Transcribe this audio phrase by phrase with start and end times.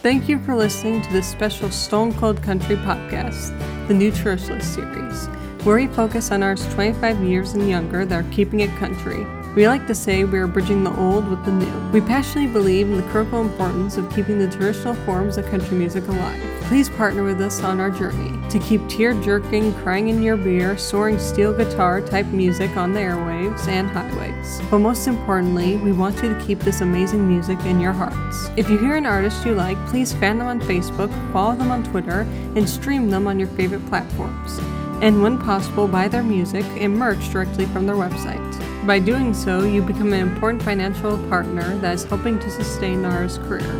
[0.00, 3.50] Thank you for listening to this special Stone Cold Country podcast,
[3.88, 5.26] the New Church List series,
[5.64, 9.26] where we focus on ours 25 years and younger that are keeping it country.
[9.58, 11.90] We like to say we are bridging the old with the new.
[11.90, 16.06] We passionately believe in the critical importance of keeping the traditional forms of country music
[16.06, 16.40] alive.
[16.66, 20.78] Please partner with us on our journey to keep tear jerking, crying in your beer,
[20.78, 24.60] soaring steel guitar type music on the airwaves and highways.
[24.70, 28.50] But most importantly, we want you to keep this amazing music in your hearts.
[28.56, 31.82] If you hear an artist you like, please fan them on Facebook, follow them on
[31.82, 32.20] Twitter,
[32.54, 34.60] and stream them on your favorite platforms.
[35.02, 38.47] And when possible, buy their music and merch directly from their website.
[38.86, 43.36] By doing so, you become an important financial partner that is helping to sustain Nara's
[43.38, 43.70] career.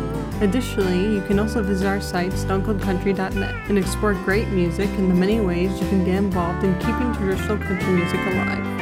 [0.41, 5.39] Additionally, you can also visit our site, stonecoldcountry.net, and explore great music and the many
[5.39, 8.81] ways you can get involved in keeping traditional country music alive.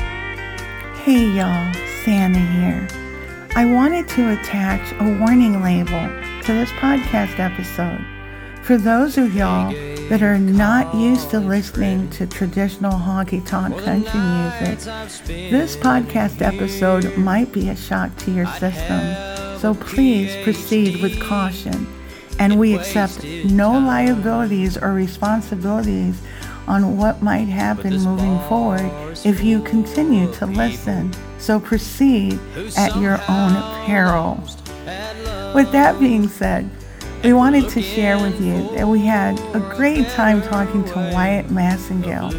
[0.98, 2.88] Hey y'all, Santa here.
[3.56, 6.08] I wanted to attach a warning label
[6.44, 8.06] to this podcast episode.
[8.64, 9.72] For those of y'all
[10.10, 14.80] that are not used to listening to traditional honky tonk country music,
[15.52, 19.02] this podcast episode might be a shock to your system.
[19.60, 21.88] So please proceed with caution.
[22.40, 26.22] And we accept no liabilities or responsibilities
[26.68, 28.92] on what might happen moving forward
[29.26, 31.12] if you continue to listen.
[31.40, 32.40] So proceed
[32.78, 34.40] at your own peril.
[35.54, 36.70] With that being said,
[37.28, 41.48] we wanted to share with you that we had a great time talking to Wyatt
[41.48, 42.32] Massengale.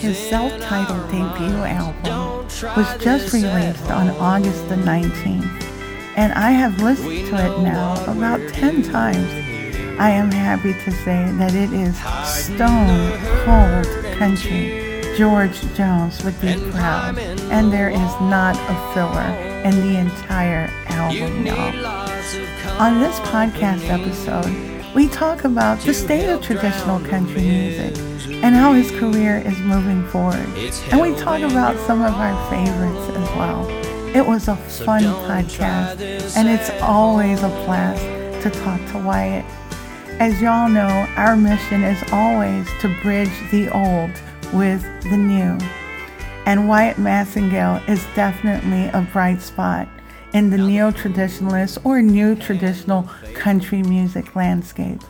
[0.00, 2.44] His self-titled debut album
[2.74, 5.62] was just released on August the 19th,
[6.16, 9.30] and I have listened to it now about 10 times.
[10.00, 15.14] I am happy to say that it is stone cold country.
[15.16, 19.30] George Jones would be proud, and there is not a filler
[19.62, 22.09] in the entire album, y'all.
[22.78, 27.96] On this podcast episode, we talk about the state of traditional country music
[28.42, 30.46] and how his career is moving forward.
[30.90, 33.66] And we talk about some of our favorites as well.
[34.14, 38.02] It was a fun podcast, and it's always a blast
[38.42, 39.44] to talk to Wyatt.
[40.18, 44.10] As y'all know, our mission is always to bridge the old
[44.52, 45.56] with the new.
[46.46, 49.88] And Wyatt Massengale is definitely a bright spot
[50.32, 53.02] in the neo-traditionalist or new traditional
[53.34, 55.00] country music landscape.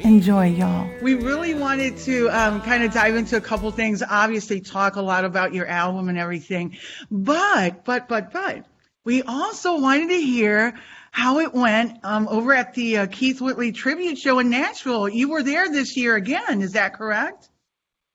[0.00, 0.90] Enjoy, y'all.
[1.00, 4.02] We really wanted to um, kind of dive into a couple things.
[4.02, 6.76] Obviously, talk a lot about your album and everything,
[7.10, 8.66] but but but but
[9.04, 10.74] we also wanted to hear
[11.12, 15.08] how it went um, over at the uh, Keith Whitley tribute show in Nashville.
[15.08, 17.50] You were there this year again, is that correct?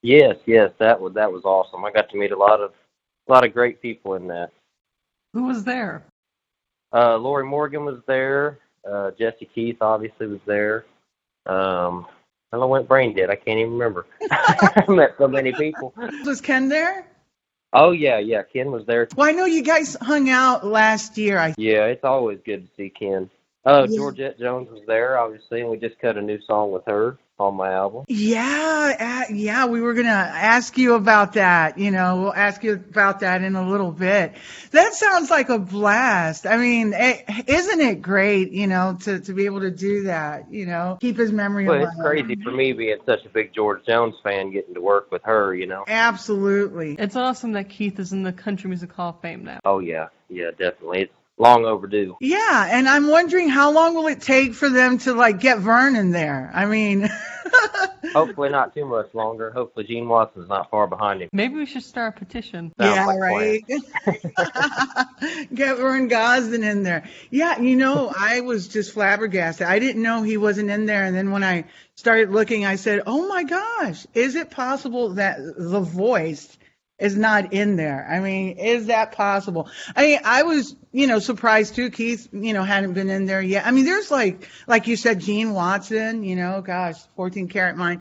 [0.02, 1.86] Yes, yes, that was that was awesome.
[1.86, 2.74] I got to meet a lot of
[3.28, 4.50] a lot of great people in that.
[5.34, 6.06] Who was there?
[6.94, 8.60] Uh, Lorrie Morgan was there.
[8.90, 10.86] Uh, Jesse Keith obviously was there.
[11.46, 12.06] Um,
[12.52, 13.30] I don't know when Brain did.
[13.30, 14.06] I can't even remember.
[14.32, 15.94] I met so many people.
[16.26, 17.06] Was Ken there?
[17.74, 18.44] Oh yeah, yeah.
[18.44, 19.08] Ken was there.
[19.16, 21.38] Well, I know you guys hung out last year.
[21.38, 23.30] I Yeah, it's always good to see Ken.
[23.66, 23.98] Uh, Yeah.
[23.98, 27.56] Georgette Jones was there, obviously, and we just cut a new song with her on
[27.56, 28.04] my album.
[28.08, 31.78] Yeah, uh, yeah, we were going to ask you about that.
[31.78, 34.34] You know, we'll ask you about that in a little bit.
[34.72, 36.48] That sounds like a blast.
[36.48, 40.52] I mean, is isn't it great, you know, to, to be able to do that,
[40.52, 41.90] you know, keep his memory Well, alive.
[41.94, 45.24] it's crazy for me being such a big George Jones fan, getting to work with
[45.24, 45.54] her.
[45.54, 45.84] You know.
[45.88, 46.96] Absolutely.
[46.98, 49.60] It's awesome that Keith is in the Country Music Hall of Fame now.
[49.66, 51.02] Oh yeah, yeah, definitely.
[51.02, 52.18] It's long overdue.
[52.20, 56.12] Yeah, and I'm wondering how long will it take for them to like get Vernon
[56.12, 56.52] there?
[56.54, 57.10] I mean,
[58.14, 59.52] Hopefully not too much longer.
[59.52, 61.30] Hopefully Gene Watson's not far behind him.
[61.32, 62.74] Maybe we should start a petition.
[62.80, 63.64] Sounds yeah, like a right.
[65.54, 67.10] Get Vern Gosdin in there.
[67.30, 69.68] Yeah, you know, I was just flabbergasted.
[69.68, 71.66] I didn't know he wasn't in there, and then when I
[71.96, 76.58] started looking, I said, "Oh my gosh, is it possible that the voice
[77.00, 79.70] is not in there?" I mean, is that possible?
[79.96, 81.90] I mean, I was, you know, surprised too.
[81.90, 83.66] Keith, you know, hadn't been in there yet.
[83.66, 86.24] I mean, there's like, like you said, Gene Watson.
[86.24, 88.00] You know, gosh, 14 carat mind.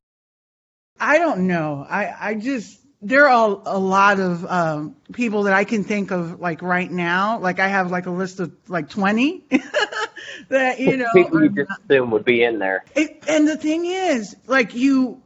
[0.98, 1.86] I don't know.
[1.88, 6.40] I, I just there are a lot of um, people that I can think of
[6.40, 7.38] like right now.
[7.38, 9.44] Like I have like a list of like 20
[10.48, 11.08] that you know.
[11.12, 12.84] People you just assume would be in there.
[12.94, 15.22] it, and the thing is, like you,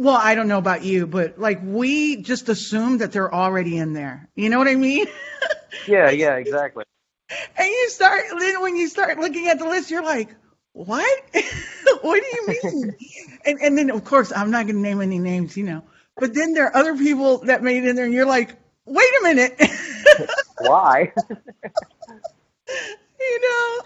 [0.00, 3.92] well, I don't know about you, but like we just assume that they're already in
[3.92, 4.30] there.
[4.34, 5.06] You know what I mean?
[5.86, 6.84] Yeah, yeah, exactly.
[7.56, 10.34] and you start then when you start looking at the list, you're like,
[10.72, 11.22] what?
[12.02, 12.96] what do you mean?
[13.46, 15.84] and and then of course I'm not going to name any names, you know.
[16.16, 19.08] But then there are other people that made it in there, and you're like, wait
[19.20, 19.62] a minute.
[20.58, 21.12] Why?
[23.20, 23.80] you know.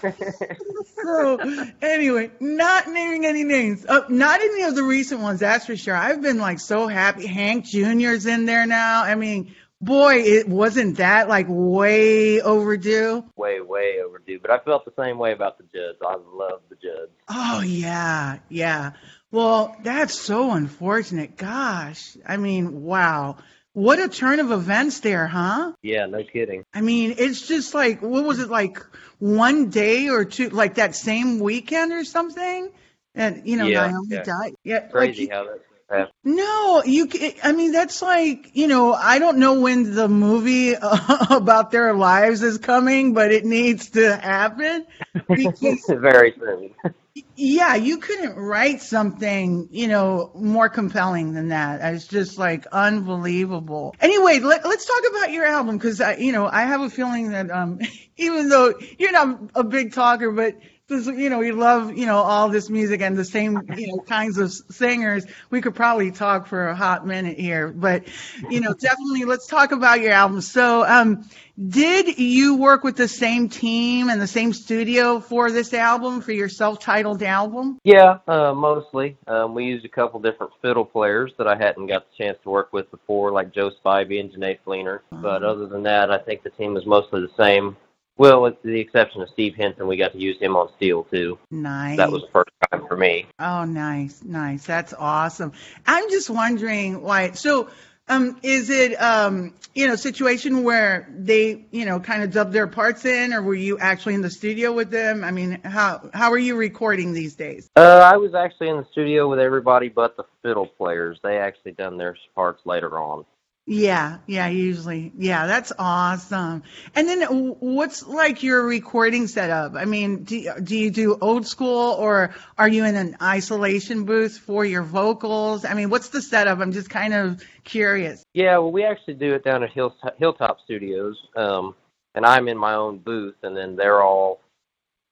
[1.02, 1.40] so
[1.82, 5.40] anyway, not naming any names, uh, not any of the recent ones.
[5.40, 5.96] That's for sure.
[5.96, 7.26] I've been like so happy.
[7.26, 9.02] Hank Jr.'s in there now.
[9.02, 13.24] I mean, boy, it wasn't that like way overdue.
[13.36, 14.38] way, way overdue.
[14.40, 15.98] But I felt the same way about the Judds.
[16.02, 17.12] I love the Judds.
[17.28, 18.92] Oh yeah, yeah.
[19.32, 21.36] Well, that's so unfortunate.
[21.36, 23.36] Gosh, I mean, wow.
[23.80, 25.72] What a turn of events there, huh?
[25.82, 26.64] Yeah, no kidding.
[26.74, 28.78] I mean, it's just like what was it like
[29.18, 32.70] one day or two, like that same weekend or something?
[33.14, 34.24] And you know, Yeah, Naomi yeah.
[34.24, 34.54] died.
[34.64, 35.46] Yeah, Crazy like, how
[35.88, 36.12] happened.
[36.24, 37.06] no, you.
[37.08, 40.74] ca- I mean, that's like you know, I don't know when the movie
[41.30, 44.86] about their lives is coming, but it needs to happen
[45.34, 46.74] because Very soon.
[47.36, 51.94] yeah, you couldn't write something, you know, more compelling than that.
[51.94, 53.94] It's just like unbelievable.
[54.00, 57.50] Anyway, let, let's talk about your album because you know, I have a feeling that
[57.50, 57.80] um,
[58.16, 60.56] even though you're not a big talker, but
[60.90, 64.02] this, you know, we love, you know, all this music and the same, you know,
[64.02, 65.24] kinds of singers.
[65.48, 68.04] We could probably talk for a hot minute here, but
[68.50, 70.42] you know, definitely let's talk about your album.
[70.42, 71.24] So, um,
[71.68, 76.32] did you work with the same team and the same studio for this album, for
[76.32, 77.78] your self-titled album?
[77.84, 79.18] Yeah, uh, mostly.
[79.26, 82.50] Um, we used a couple different fiddle players that I hadn't got the chance to
[82.50, 85.00] work with before, like Joe Spivey and Jenee Fleenor.
[85.12, 87.76] But other than that, I think the team was mostly the same.
[88.20, 91.38] Well, with the exception of Steve Hinson, we got to use him on steel too.
[91.50, 91.96] Nice.
[91.96, 93.24] That was the first time for me.
[93.38, 94.66] Oh, nice, nice.
[94.66, 95.52] That's awesome.
[95.86, 97.30] I'm just wondering why.
[97.30, 97.70] So,
[98.08, 102.66] um, is it um, you know, situation where they, you know, kind of dubbed their
[102.66, 105.24] parts in, or were you actually in the studio with them?
[105.24, 107.70] I mean, how how are you recording these days?
[107.74, 111.18] Uh, I was actually in the studio with everybody but the fiddle players.
[111.22, 113.24] They actually done their parts later on.
[113.66, 115.12] Yeah, yeah, usually.
[115.16, 116.64] Yeah, that's awesome.
[116.94, 117.22] And then
[117.60, 119.74] what's like your recording setup?
[119.76, 124.38] I mean, do, do you do old school or are you in an isolation booth
[124.38, 125.64] for your vocals?
[125.64, 126.58] I mean, what's the setup?
[126.58, 128.24] I'm just kind of curious.
[128.32, 131.76] Yeah, well, we actually do it down at Hill, Hilltop Studios, um,
[132.14, 134.40] and I'm in my own booth, and then they're all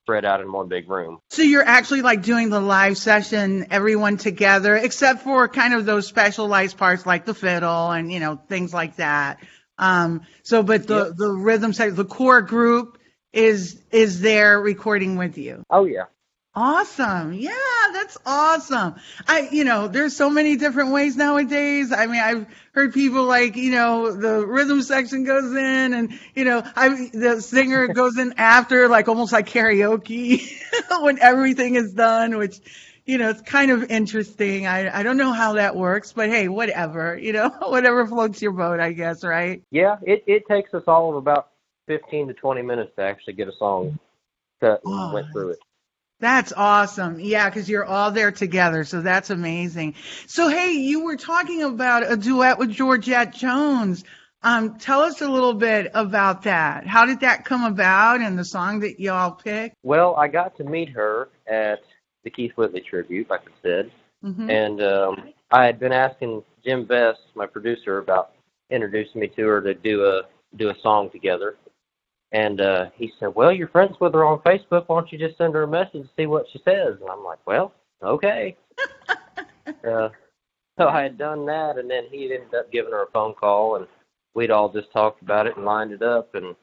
[0.09, 1.19] spread out in one big room.
[1.29, 6.07] So you're actually like doing the live session, everyone together, except for kind of those
[6.07, 9.39] specialized parts like the fiddle and, you know, things like that.
[9.77, 11.15] Um, so, but the, Yep.
[11.17, 12.97] the rhythm section, the core group
[13.31, 15.61] is, is there recording with you.
[15.69, 16.05] Oh yeah,
[16.59, 17.33] Awesome.
[17.33, 17.53] Yeah,
[17.93, 18.95] that's awesome.
[19.29, 21.93] I, you know, there's so many different ways nowadays.
[21.93, 26.43] I mean, I've heard people like, you know, the rhythm section goes in and, you
[26.43, 30.51] know, I, the singer goes in after, like almost like karaoke
[31.01, 32.59] when everything is done, which,
[33.05, 34.67] you know, it's kind of interesting.
[34.67, 38.51] I, I don't know how that works, but hey, whatever, you know, whatever floats your
[38.51, 39.63] boat, I guess, right?
[39.71, 39.97] yeah.
[40.03, 41.51] It it takes us all of about
[41.87, 43.97] fifteen to twenty minutes to actually get a song
[44.61, 45.13] and Oh.
[45.13, 45.59] went through it.
[46.19, 47.19] That's awesome.
[47.19, 48.83] Yeah, because you're all there together.
[48.83, 49.95] So that's amazing.
[50.27, 54.03] So, hey, you were talking about a duet with Georgette Jones.
[54.41, 56.87] Um, tell us a little bit about that.
[56.87, 59.75] How did that come about and the song that y'all picked?
[59.83, 61.79] Well, I got to meet her at
[62.23, 63.91] the Keith Whitley tribute, like I said,
[64.21, 68.31] hmm and um, I had been asking Jim Best, my producer, about
[68.69, 70.23] introducing me to her to do a
[70.57, 71.55] do a song together.
[72.31, 74.83] And uh, he said, "Well, you're friends with her on Facebook.
[74.87, 77.23] Why don't you just send her a message and see what she says?" And I'm
[77.23, 77.73] like, "Well,
[78.03, 78.55] okay."
[79.87, 80.09] uh,
[80.77, 83.75] so I had done that, and then he ended up giving her a phone call,
[83.77, 83.87] and
[84.35, 86.55] we'd all just talked about it and lined it up, and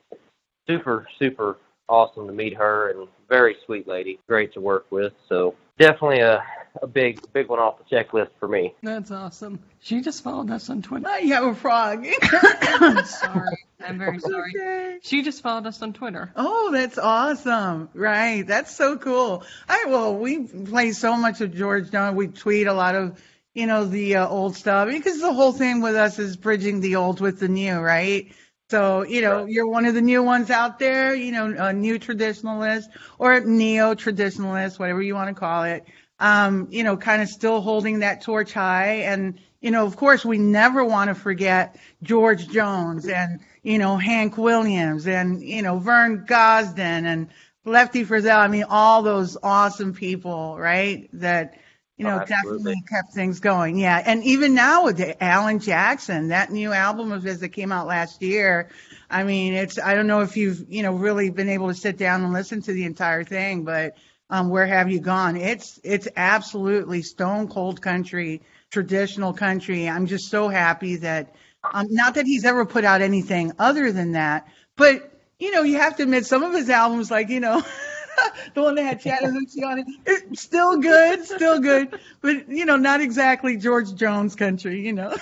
[0.68, 1.58] super, super
[1.88, 5.12] awesome to meet her, and very sweet lady, great to work with.
[5.28, 6.42] So definitely a
[6.83, 8.75] a big, big one off the checklist for me.
[8.83, 9.61] That's awesome.
[9.80, 11.06] She just followed us on Twitter.
[11.09, 12.06] I have a frog.
[12.23, 13.64] I'm sorry.
[13.87, 14.52] I'm very sorry.
[14.59, 14.99] Okay.
[15.02, 16.33] She just followed us on Twitter.
[16.37, 17.88] Oh, that's awesome.
[17.95, 18.47] Right.
[18.47, 19.45] That's so cool.
[19.68, 22.16] I well, we play so much of George Jones.
[22.16, 23.21] We tweet a lot of,
[23.54, 26.97] you know, the uh, old stuff because the whole thing with us is bridging the
[26.97, 28.33] old with the new, right?
[28.68, 29.49] So, you know, Right.
[29.52, 33.95] you're one of the new ones out there, you know, a new traditionalist or neo
[33.95, 35.85] traditionalist, whatever you want to call it.
[36.18, 39.02] Um, you know, kind of still holding that torch high.
[39.02, 43.99] And, you know, of course, we never want to forget George Jones and, you know,
[43.99, 47.28] Hank Williams and, you know, Vern Gosdin and
[47.66, 48.38] Lefty Frizzell.
[48.38, 51.11] I mean, all those awesome people, right?
[51.12, 51.58] That,
[51.99, 52.73] you Oh, know, absolutely.
[52.75, 53.78] definitely kept things going.
[53.78, 54.02] Yeah.
[54.04, 57.87] And even now with the Alan Jackson, that new album of his that came out
[57.87, 58.70] last year.
[59.11, 61.99] I mean, it's, I don't know if you've, you know, really been able to sit
[61.99, 63.96] down and listen to the entire thing, but,
[64.30, 65.37] um, where have you gone?
[65.37, 69.88] It's, it's absolutely stone cold country, traditional country.
[69.88, 71.35] I'm just so happy that,
[71.73, 75.78] um, not that he's ever put out anything other than that, but, you know, you
[75.78, 77.62] have to admit some of his albums, like, you know,
[78.54, 79.87] the one that had Chattahoochee on it.
[80.06, 85.16] It's still good, still good, but you know, not exactly George Jones country, you know.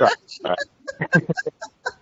[0.00, 0.58] Right, right.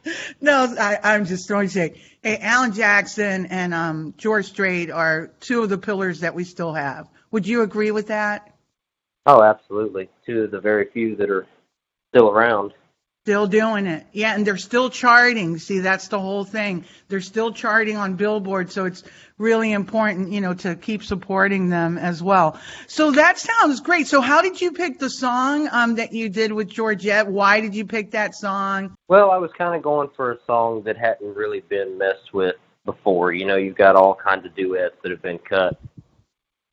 [0.41, 2.01] no, I, I'm just throwing shade.
[2.25, 6.73] Hey, Alan Jackson and um, George Strait are two of the pillars that we still
[6.73, 7.09] have.
[7.33, 8.55] Would you agree with that?
[9.27, 10.09] Oh, absolutely.
[10.25, 11.49] Two of the very few that are
[12.11, 12.75] still around.
[13.25, 14.07] Still doing it.
[14.13, 15.59] Yeah, and they're still charting.
[15.59, 16.85] See, that's the whole thing.
[17.09, 19.03] They're still charting on Billboard, so it's
[19.43, 22.59] really important, you know, to keep supporting them as well.
[22.87, 24.07] So that sounds great.
[24.07, 27.27] So how did you pick the song um, that you did with Georgette?
[27.27, 28.95] Why did you pick that song?
[29.09, 32.57] Well, I was kind of going for a song that hadn't really been messed with
[32.85, 33.33] before.
[33.33, 35.79] You know, you've got all kinds of duets that have been cut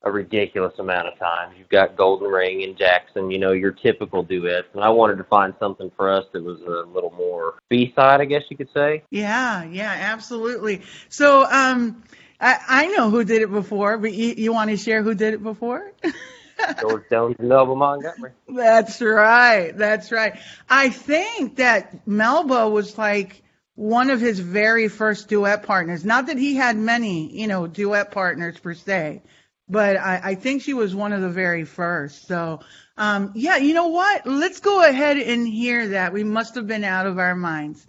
[0.04, 1.56] a ridiculous amount of times.
[1.58, 4.68] You've got Golden Ring and Jackson, you know, your typical duets.
[4.74, 8.22] And I wanted to find something for us that was a little more B side,
[8.22, 9.04] I guess you could say.
[9.10, 10.84] Yeah, yeah, absolutely.
[11.10, 12.04] So um,
[12.40, 15.34] I, I know who did it before, but you, you want to share who did
[15.34, 15.92] it before?
[16.82, 18.32] George Jones and Melba Montgomery.
[18.48, 19.72] That's right.
[19.78, 20.40] That's right.
[20.70, 23.42] I think that Melba was like
[23.76, 26.04] one of his very first duet partners.
[26.04, 29.22] Not that he had many, you know, duet partners per se,
[29.70, 32.28] but I, I think she was one of the very first.
[32.28, 32.60] So,
[32.98, 34.28] um, yeah, you know what?
[34.28, 36.12] Let's go ahead and hear that.
[36.12, 37.86] We must have been out of our minds.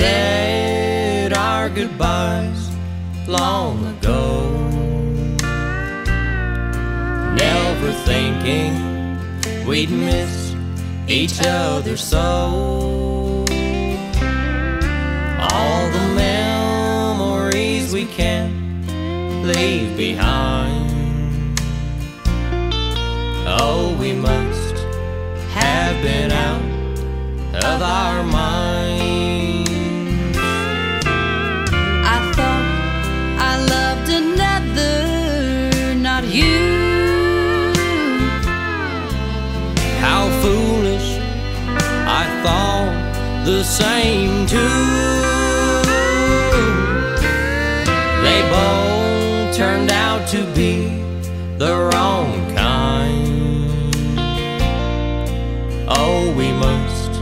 [0.00, 2.70] Said our goodbyes
[3.28, 4.24] long ago.
[7.44, 8.72] Never thinking
[9.66, 10.54] we'd miss
[11.06, 12.24] each other so.
[15.50, 18.56] All the memories we can't
[19.44, 21.60] leave behind.
[23.46, 24.76] Oh, we must
[25.58, 26.64] have been out
[27.64, 28.59] of our minds.
[43.70, 44.58] Same too.
[48.24, 50.88] They both turned out to be
[51.56, 53.94] the wrong kind.
[55.88, 57.12] Oh, we must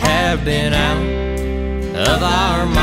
[0.00, 2.77] have been out of our minds.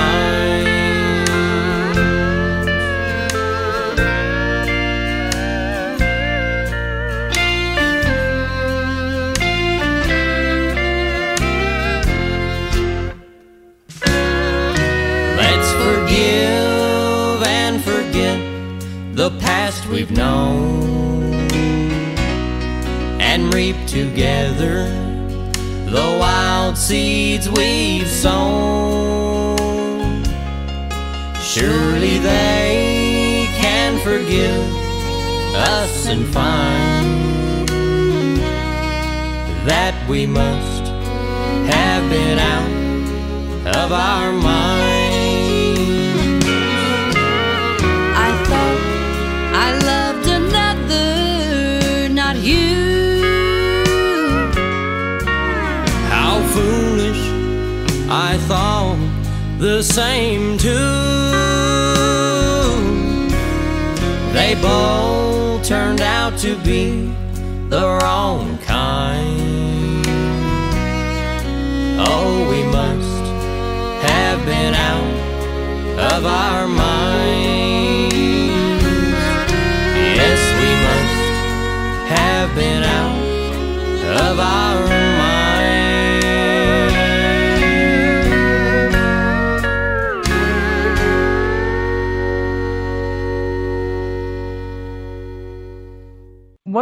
[19.90, 21.24] We've known
[23.20, 24.90] and reap together
[25.86, 29.56] the wild seeds we've sown.
[31.42, 34.74] Surely they can forgive
[35.56, 37.68] us and find
[39.68, 40.84] that we must
[41.72, 44.55] have been out of our minds.
[59.66, 60.70] The same too.
[64.32, 67.12] They both turned out to be
[67.70, 70.06] the wrong kind.
[71.98, 73.26] Oh, we must
[74.08, 76.95] have been out of our minds.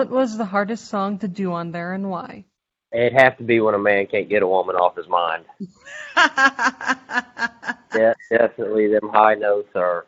[0.04, 2.44] What was the hardest song to do on there and why?
[2.92, 5.46] It'd have to be when a man can't get a woman off his mind.
[7.96, 10.06] Yeah, definitely, them high notes are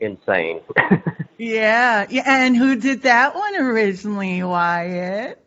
[0.00, 0.62] insane.
[1.38, 2.22] yeah, yeah.
[2.26, 5.38] And who did that one originally, Wyatt?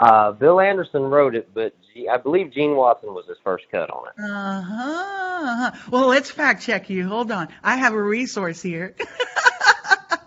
[0.00, 3.88] uh, Bill Anderson wrote it, but G- I believe Gene Watson was his first cut
[3.90, 4.14] on it.
[4.22, 5.70] Uh-huh.
[5.90, 7.06] Well, let's fact check you.
[7.08, 7.48] Hold on.
[7.62, 8.96] I have a resource here.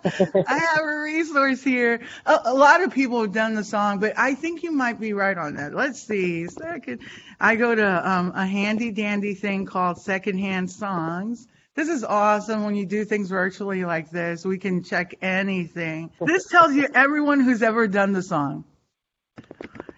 [0.46, 2.00] I have a resource here.
[2.24, 5.12] A, a lot of people have done the song, but I think you might be
[5.12, 5.74] right on that.
[5.74, 6.46] Let's see.
[6.46, 7.00] Second,
[7.40, 11.46] I go to um, a handy dandy thing called Secondhand Songs.
[11.74, 14.44] This is awesome when you do things virtually like this.
[14.44, 16.10] We can check anything.
[16.20, 18.64] This tells you everyone who's ever done the song.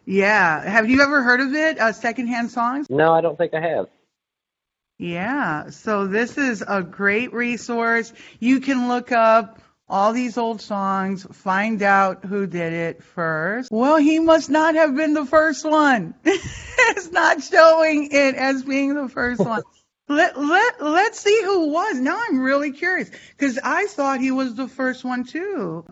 [0.04, 0.68] Yeah.
[0.68, 1.78] Have you ever heard of it?
[1.78, 2.88] Uh, secondhand songs?
[2.90, 3.86] No, I don't think I have.
[4.98, 5.70] Yeah.
[5.70, 8.12] So this is a great resource.
[8.40, 9.60] You can look up
[9.90, 13.71] all these old songs, find out who did it first.
[13.71, 16.14] Well, he must not have been the first one.
[16.25, 19.62] it's not showing it as being the first one.
[20.11, 22.00] Let, let, let's see who was.
[22.00, 25.85] Now I'm really curious because I thought he was the first one too.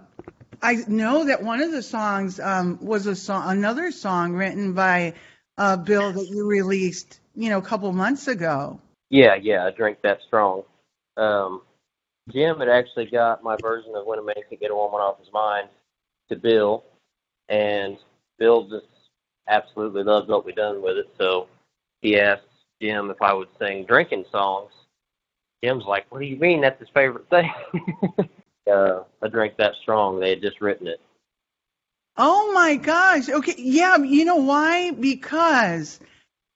[0.62, 5.12] I know that one of the songs um, was a song, another song written by
[5.58, 8.80] uh, Bill that you released, you know, a couple months ago.
[9.10, 10.62] Yeah, yeah, I drink that strong.
[11.18, 11.60] Um,
[12.32, 15.18] Jim had actually got my version of When a Man Can Get a Woman Off
[15.20, 15.68] His Mind
[16.28, 16.84] to Bill,
[17.48, 17.96] and
[18.38, 18.86] Bill just
[19.48, 21.08] absolutely loved what we done with it.
[21.18, 21.48] So
[22.02, 22.42] he asked
[22.82, 24.72] Jim if I would sing drinking songs.
[25.62, 26.60] Jim's like, "What do you mean?
[26.60, 27.50] That's his favorite thing."
[28.70, 30.18] uh, I drink that strong.
[30.18, 31.00] They had just written it.
[32.16, 33.28] Oh my gosh.
[33.28, 33.54] Okay.
[33.56, 33.98] Yeah.
[33.98, 34.90] You know why?
[34.90, 36.00] Because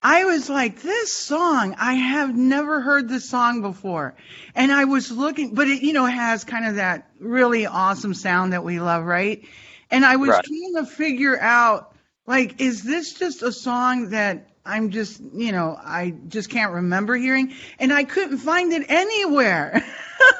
[0.02, 4.14] I was like, this song, I have never heard this song before.
[4.54, 8.52] And I was looking, but it, you know, has kind of that really awesome sound
[8.52, 9.44] that we love, right?
[9.90, 10.40] And I was Right.
[10.40, 11.94] trying to figure out,
[12.26, 17.16] like, is this just a song that I'm just, you know, I just can't remember
[17.16, 17.52] hearing?
[17.78, 19.84] And I couldn't find it anywhere.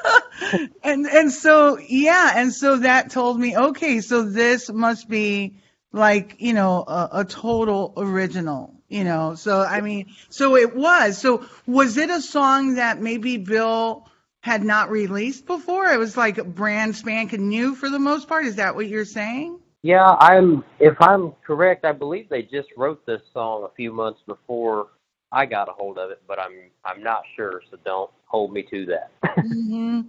[0.83, 2.31] and, and so, yeah.
[2.35, 5.59] And so that told me, okay, so this must be
[5.91, 9.35] like, you know, a, a total original, you know.
[9.35, 11.17] So, I mean, so it was.
[11.17, 14.07] So, was it a song that maybe Bill
[14.41, 15.87] had not released before?
[15.91, 18.45] It was like brand spanking new for the most part.
[18.45, 19.59] Is that what you're saying?
[19.81, 20.63] Yeah, I'm.
[20.79, 24.89] If I'm correct, I believe they just wrote this song a few months before
[25.31, 28.63] I got a hold of it, but I'm I'm not sure, so don't hold me
[28.63, 29.11] to that.
[29.41, 30.01] hmm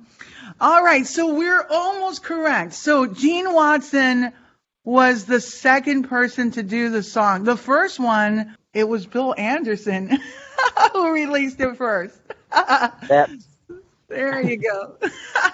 [0.60, 2.74] All right, so we're almost correct.
[2.74, 4.32] So Gene Watson
[4.84, 7.44] was the second person to do the song.
[7.44, 10.18] The first one, it was Bill Anderson
[10.92, 12.18] who released it first.
[12.50, 13.30] that
[14.08, 14.96] There you go.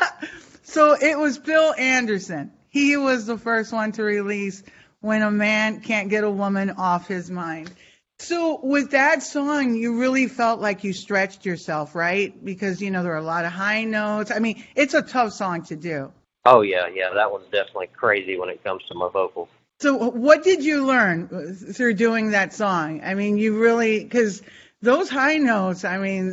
[0.62, 2.52] so it was Bill Anderson.
[2.70, 4.62] He was the first one to release
[5.00, 7.72] When a Man Can't Get a Woman Off His Mind.
[8.20, 12.44] So with that song, you really felt like you stretched yourself, right?
[12.44, 14.32] Because, you know, there are a lot of high notes.
[14.32, 16.12] I mean, it's a tough song to do.
[16.44, 19.48] Oh yeah, yeah, that one's definitely crazy when it comes to my vocals.
[19.80, 23.00] So what did you learn through doing that song?
[23.04, 24.42] I mean, you really, because
[24.82, 26.32] those high notes, I mean,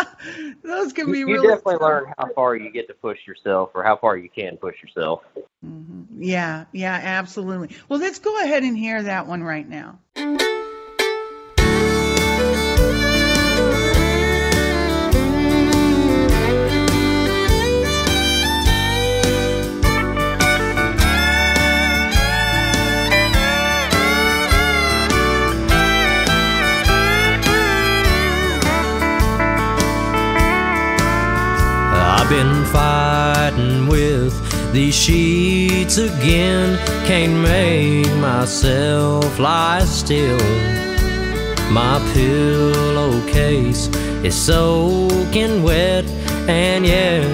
[0.62, 1.82] those can be You, you really definitely tough.
[1.82, 5.22] learn how far you get to push yourself, or how far you can push yourself.
[5.64, 6.06] Mhm.
[6.18, 7.76] Yeah, yeah, absolutely.
[7.90, 9.98] Well, let's go ahead and hear that one right now.
[32.22, 34.32] I've been fighting with
[34.72, 36.78] these sheets again.
[37.04, 40.38] Can't make myself lie still.
[41.72, 43.88] My pillowcase
[44.22, 46.04] is soaking wet,
[46.48, 47.26] and yeah,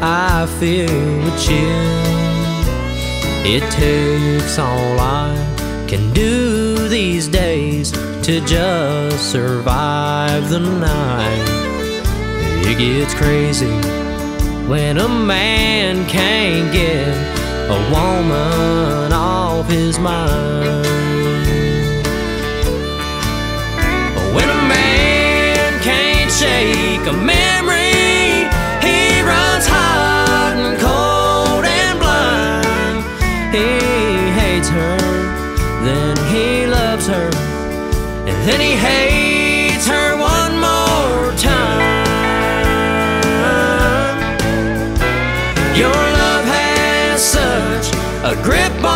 [0.00, 2.06] I feel a chill.
[3.44, 5.34] It takes all I
[5.88, 7.90] can do these days
[8.22, 11.48] to just survive the night.
[12.64, 14.05] It gets crazy
[14.68, 17.06] when a man can't get
[17.70, 20.84] a woman off his mind.
[24.34, 28.50] When a man can't shake a memory,
[28.82, 33.04] he runs hot and cold and blind.
[33.54, 33.68] He
[34.40, 34.98] hates her,
[35.84, 37.30] then he loves her,
[38.28, 40.45] and then he hates her one
[48.26, 48.95] a grip on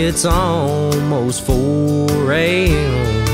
[0.00, 3.24] it's almost 4 a.m.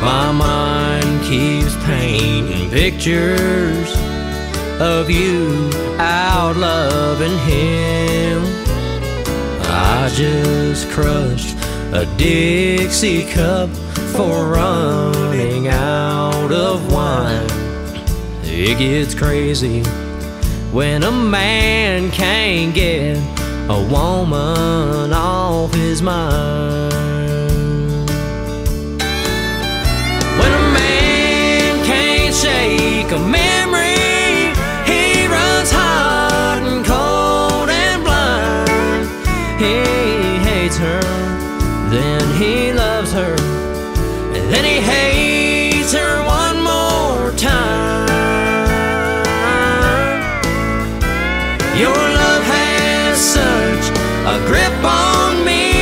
[0.00, 3.92] My mind keeps painting pictures
[4.80, 8.42] of you out loving him.
[9.62, 11.56] I just crushed
[11.92, 13.68] a Dixie cup
[14.16, 17.46] for running out of wine.
[18.42, 19.82] It gets crazy
[20.72, 23.35] when a man can't get
[23.68, 26.92] a woman off his mind.
[30.38, 34.54] When a man can't shake a memory,
[34.86, 39.08] he runs hot and cold and blind.
[39.58, 41.00] He hates her,
[41.90, 43.34] then he loves her,
[44.36, 48.06] and then he hates her one more time.
[51.76, 52.15] Your
[53.16, 53.88] such
[54.26, 55.72] a grip on me,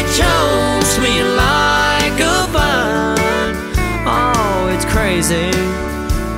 [0.00, 3.54] it chokes me like a vine.
[4.06, 5.50] Oh, it's crazy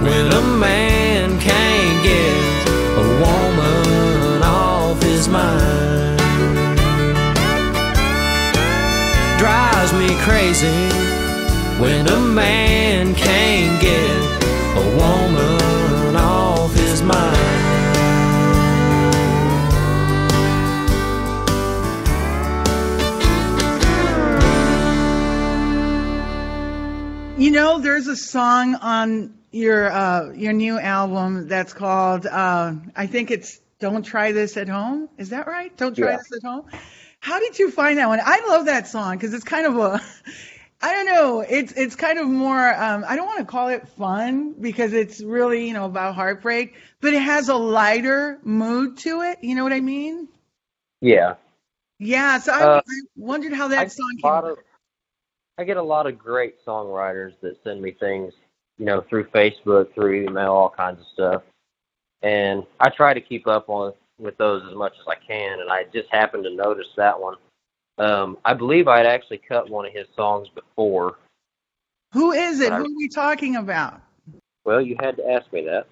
[0.02, 2.66] when a man can't get
[2.98, 6.18] a woman off his mind.
[9.38, 10.88] Drives me crazy
[11.78, 13.39] when a man can't
[28.10, 34.02] a song on your uh, your new album that's called uh, I think it's "Don't
[34.04, 35.76] Try This at Home." Is that right?
[35.76, 36.16] Don't try Yeah.
[36.18, 36.66] this at home.
[37.20, 38.20] How did you find that one?
[38.24, 40.00] I love that song because it's kind of a
[40.82, 41.40] I don't know.
[41.40, 42.74] It's it's kind of more.
[42.74, 46.74] Um, I don't want to call it fun because it's really you know about heartbreak,
[47.00, 49.38] but it has a lighter mood to it.
[49.42, 50.28] You know what I mean?
[51.00, 51.34] Yeah.
[51.98, 52.38] Yeah.
[52.38, 54.30] So I, Uh, I wondered how that get song came.
[54.32, 54.58] of
[55.60, 58.32] I get a lot of great songwriters that send me things,
[58.78, 61.42] you know, through Facebook, through email, all kinds of stuff.
[62.22, 65.60] And I try to keep up on with those as much as I can.
[65.60, 67.36] And I just happened to notice that one.
[67.98, 71.18] Um, I believe I'd actually cut one of his songs before.
[72.14, 72.72] Who is it?
[72.72, 74.00] I- Who are we talking about?
[74.64, 75.86] Well, you had to ask me that.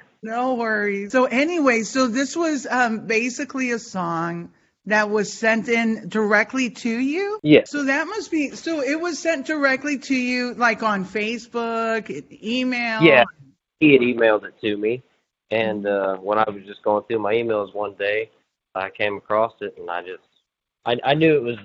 [0.20, 1.12] No worries.
[1.12, 4.50] So anyway, so this was um, basically a song
[4.88, 7.38] that was sent in directly to you.
[7.42, 7.70] Yes.
[7.70, 8.50] So that must be.
[8.50, 12.10] So it was sent directly to you, like on Facebook,
[12.42, 13.02] email.
[13.02, 13.24] Yeah.
[13.80, 15.02] he had emailed it to me,
[15.50, 18.30] and uh, when I was just going through my emails one day,
[18.74, 20.22] I came across it, and I just,
[20.84, 21.58] I, I knew it was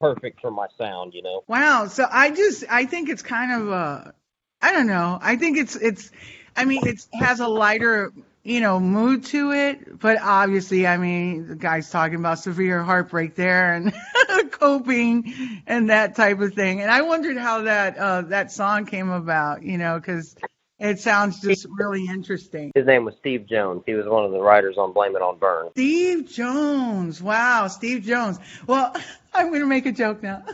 [0.00, 1.42] perfect for my sound, you know.
[1.48, 1.86] Wow.
[1.86, 4.14] So I just, I think it's kind of a,
[4.60, 5.18] I don't know.
[5.20, 6.10] I think it's, it's,
[6.56, 8.12] I mean, it has a lighter,
[8.46, 9.98] you know, mood to it.
[9.98, 13.92] But obviously, I mean, the guy's talking about severe heartbreak there and
[14.52, 16.80] coping and that type of thing.
[16.80, 20.36] And I wondered how that, uh, that song came about, you know, because
[20.78, 22.70] it sounds just really interesting.
[22.74, 23.82] His name was Steve Jones.
[23.84, 25.70] He was one of the writers on Blame It on Burn.
[25.72, 27.20] Steve Jones.
[27.20, 28.38] Wow, Steve Jones.
[28.66, 28.94] Well,
[29.34, 30.44] I'm going to make a joke now.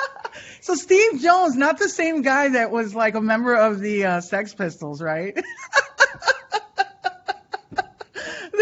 [0.60, 4.20] so Steve Jones, not the same guy that was like a member of the uh,
[4.20, 5.36] Sex Pistols, right?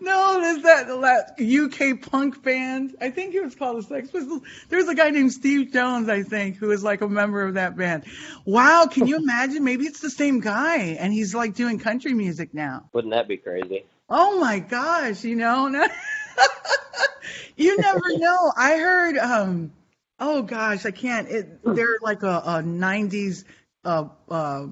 [0.00, 2.96] No, there's that, that UK punk band.
[3.00, 4.42] I think it was called the Sex Pistols.
[4.68, 7.76] There's a guy named Steve Jones, I think, who is like a member of that
[7.76, 8.04] band.
[8.44, 9.64] Wow, can you imagine?
[9.64, 12.88] Maybe it's the same guy, and he's like doing country music now.
[12.92, 13.84] Wouldn't that be crazy?
[14.08, 15.68] Oh my gosh, you know,
[17.56, 18.52] you never know.
[18.56, 19.72] I heard, um,
[20.18, 21.28] oh gosh, I can't.
[21.28, 23.44] It, they're like a, a '90s,
[23.84, 24.66] uh, uh,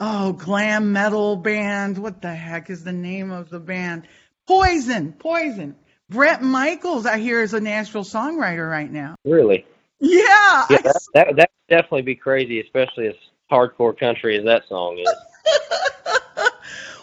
[0.00, 1.98] oh glam metal band.
[1.98, 4.08] What the heck is the name of the band?
[4.46, 5.76] Poison, Poison.
[6.08, 9.14] Bret Michaels, I hear, is a Nashville songwriter right now.
[9.24, 9.64] Really?
[10.00, 13.14] Yeah, Yeah, that that would definitely be crazy, especially as
[13.52, 15.08] hardcore country as that song is.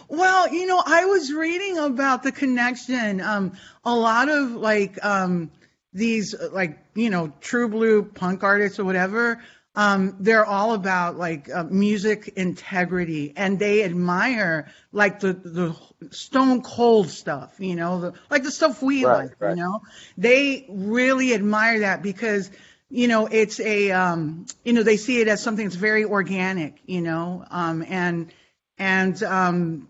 [0.08, 3.20] Well, you know, I was reading about the connection.
[3.20, 3.52] Um,
[3.84, 5.50] a lot of like um,
[5.92, 9.42] these, uh, like you know, true blue punk artists or whatever.
[9.78, 15.76] Um, they're all about like uh, music integrity, and they admire like the the
[16.10, 17.54] stone cold stuff.
[17.60, 19.32] You know, the, like the stuff we Right, like.
[19.40, 19.50] right.
[19.50, 19.82] You know,
[20.16, 22.50] they really admire that because
[22.90, 26.80] you know it's a um, you know they see it as something that's very organic.
[26.86, 28.32] You know, um, and
[28.78, 29.88] and um,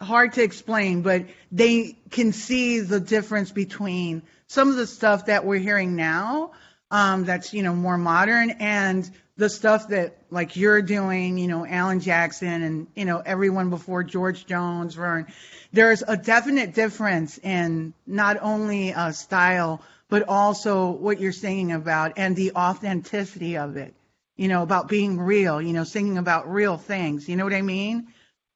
[0.00, 5.44] hard to explain, but they can see the difference between some of the stuff that
[5.44, 6.52] we're hearing now,
[6.90, 11.66] um, that's you know more modern, and the stuff that like you're doing, you know,
[11.66, 15.26] Alan Jackson and you know everyone before George Jones, Vern,
[15.72, 22.12] there's a definite difference in not only uh, style but also what you're singing about
[22.16, 23.94] and the authenticity of it.
[24.36, 25.60] You know, about being real.
[25.62, 27.28] You know, singing about real things.
[27.28, 28.08] You know what I mean?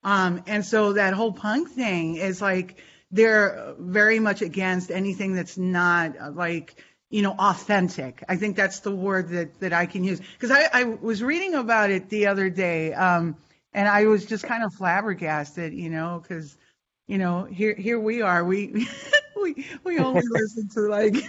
[0.05, 2.79] Um, and so that whole punk thing is like
[3.11, 8.25] they're very much against anything that's not uh, like you know authentic.
[8.29, 10.21] I think that's the word that that i can use.
[10.21, 13.37] Because I, I was reading about it the other day um
[13.75, 16.57] and i was just kind of flabbergasted you know because
[17.11, 18.45] you know here here we are.
[18.45, 18.87] We
[19.43, 21.17] we we only listen to like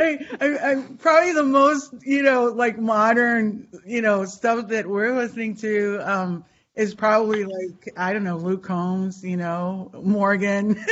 [0.00, 6.00] I, probably the most you know like modern you know stuff that we're listening to
[6.00, 10.82] um is probably like I don't know Luke Combs, you know Morgan,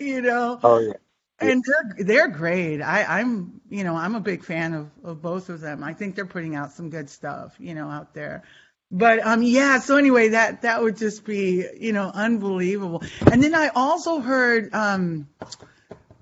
[0.00, 0.94] you know, Oh yeah.
[1.40, 2.80] And they're they're great.
[2.80, 5.82] I, I'm you know I'm a big fan of, of both of them.
[5.82, 8.44] I think they're putting out some good stuff, you know, out there.
[8.90, 13.02] But um yeah, so anyway, that that would just be you know unbelievable.
[13.30, 15.28] And then I also heard um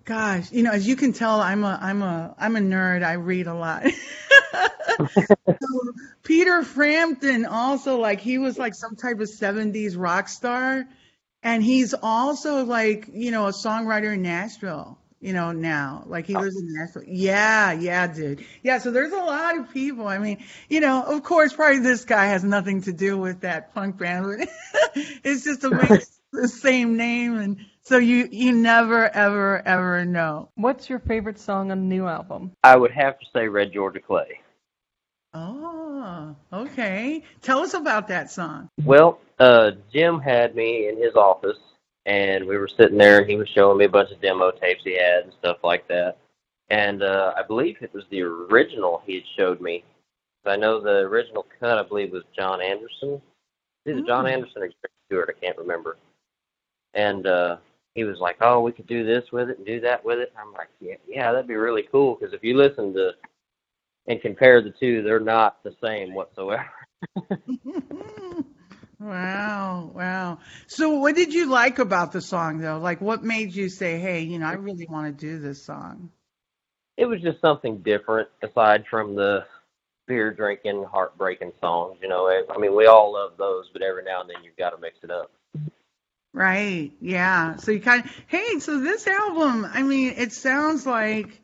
[0.04, 3.04] gosh, you know, as you can tell, I'm a I'm a I'm a nerd.
[3.04, 3.84] I read a lot.
[5.14, 10.86] so Peter Frampton also like he was like some type of 70s rock star
[11.42, 16.04] and he's also like, you know, a songwriter in Nashville, you know, now.
[16.06, 17.04] Like he lives in Nashville.
[17.06, 18.44] Yeah, yeah, dude.
[18.62, 20.06] Yeah, so there's a lot of people.
[20.08, 23.72] I mean, you know, of course probably this guy has nothing to do with that
[23.72, 24.26] punk band.
[24.26, 24.48] but
[25.24, 30.48] it's just a mix the same name and so you you never ever ever know.
[30.54, 32.52] What's your favorite song on the new album?
[32.64, 34.40] I would have to say Red Georgia Clay.
[35.34, 37.22] Oh, okay.
[37.40, 38.68] Tell us about that song.
[38.84, 41.56] Well, uh, Jim had me in his office,
[42.06, 44.82] and we were sitting there, and he was showing me a bunch of demo tapes
[44.84, 46.16] he had and stuff like that.
[46.70, 49.84] And uh, I believe it was the original he had showed me.
[50.44, 53.20] I know the original cut, I believe, was John Anderson.
[53.86, 54.32] Either John Mm.
[54.32, 55.96] Anderson or Greg Stewart, I can't remember.
[56.94, 57.56] And uh,
[57.94, 60.32] he was like, "Oh, we could do this with it and do that with it."
[60.38, 63.12] I'm like, "Yeah, yeah, that'd be really cool." Because if you listen to
[64.08, 66.70] and compare the two, they're not the same whatsoever.
[69.02, 70.38] wow, wow.
[70.66, 72.78] So what did you like about the song though?
[72.78, 76.10] Like what made you say, "Hey, you know, I really want to do this song?"
[76.96, 79.44] it was just something different aside from the
[80.06, 81.98] beer drinking, heartbreaking songs.
[82.02, 84.70] You know, I mean, we all love those, but every now and then you've got
[84.70, 85.30] to mix it up.
[86.34, 86.92] Right.
[87.00, 87.56] Yeah.
[87.56, 91.40] So you kind of, hey, so this album, I mean, it sounds like,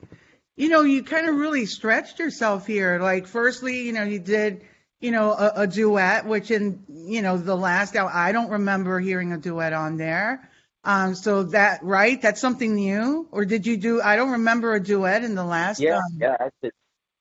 [0.57, 2.99] you know, you kind of really stretched yourself here.
[2.99, 4.65] Like, firstly, you know, you did,
[5.01, 8.99] you know, a, a duet, which in, you know, the last album, I don't remember
[8.99, 10.51] hearing a duet on there.
[10.85, 12.21] Um, so that, right?
[12.21, 13.29] That's something new?
[13.31, 15.81] Or did you do, I don't remember a duet in the last.
[15.81, 16.75] Yeah, um, yeah, that's it.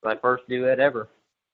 [0.04, 1.10] My first duet ever.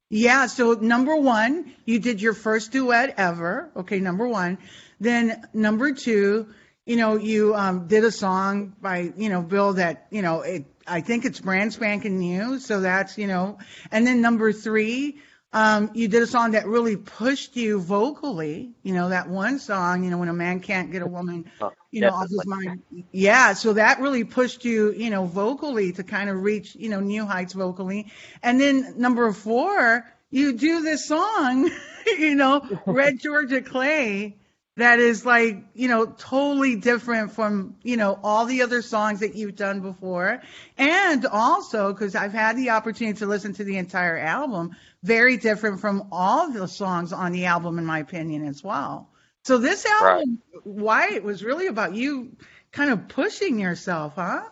[0.09, 3.71] Yeah, so number one, you did your first duet ever.
[3.75, 4.59] Okay, number one.
[4.99, 6.47] Then number two,
[6.85, 10.65] you know, you um, did a song by, you know, Bill that, you know, it,
[10.85, 12.59] I think it's brand spanking new.
[12.59, 13.57] So that's, you know,
[13.91, 15.19] and then number three,
[15.53, 20.03] um, you did a song that really pushed you vocally, you know, that one song,
[20.03, 22.81] you know, when a man can't get a woman, Oh, you know, off his mind.
[23.11, 26.99] Yeah, so that really pushed you, you know, vocally to kind of reach, you know,
[26.99, 28.11] new heights vocally.
[28.41, 31.69] And then number four, you do this song,
[32.07, 34.35] you know, Red Georgia Clay,
[34.75, 39.35] that is like, you know, totally different from, you know, all the other songs that
[39.35, 40.41] you've done before.
[40.77, 45.79] And also, because I've had the opportunity to listen to the entire album, very different
[45.79, 49.09] from all the songs on the album, in my opinion, as well.
[49.43, 52.35] So this album, why it was really about you
[52.71, 54.43] kind of pushing yourself, huh?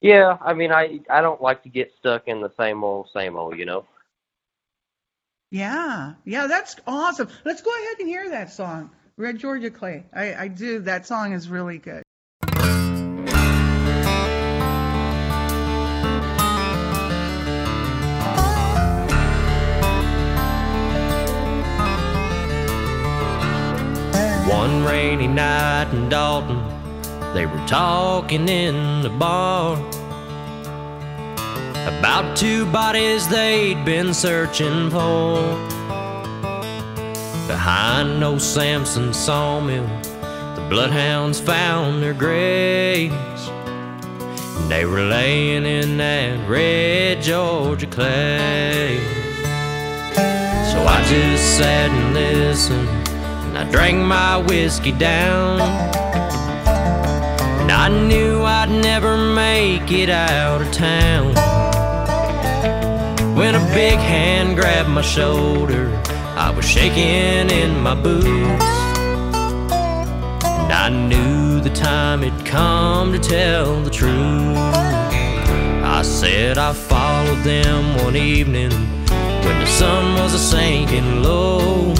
[0.00, 3.36] Yeah, I mean, I I don't like to get stuck in the same old, same
[3.36, 3.58] old.
[3.58, 3.84] You know.
[5.50, 7.28] Yeah, yeah, that's awesome.
[7.44, 10.06] Let's go ahead and hear that song, Red Georgia Clay.
[10.14, 10.78] I, I do.
[10.78, 12.02] That song is really good.
[24.48, 26.64] One rainy night in Dalton,
[27.34, 29.76] they were talking in the bar
[31.98, 35.79] about two bodies they'd been searching for.
[37.50, 39.84] Behind old Samson's sawmill,
[40.54, 43.48] the bloodhounds found their graves.
[43.48, 49.00] And they were laying in that red Georgia clay.
[50.14, 55.60] So I just sat and listened, and I drank my whiskey down.
[57.60, 61.34] And I knew I'd never make it out of town.
[63.34, 65.90] when a big hand grabbed my shoulder,
[66.40, 68.64] I was shaking in my boots.
[70.62, 74.56] And I knew the time had come to tell the truth.
[75.98, 78.70] I said I followed them one evening
[79.44, 81.92] when the sun was a sinking low.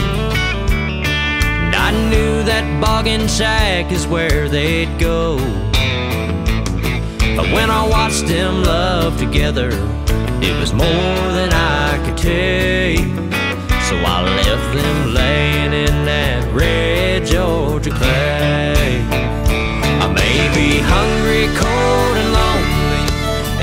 [1.65, 5.37] And I knew that boggin shack is where they'd go.
[7.37, 9.69] But when I watched them love together,
[10.41, 13.40] it was more than I could take.
[13.91, 19.03] So I left them laying in that red Georgia clay.
[19.99, 23.03] I may be hungry, cold, and lonely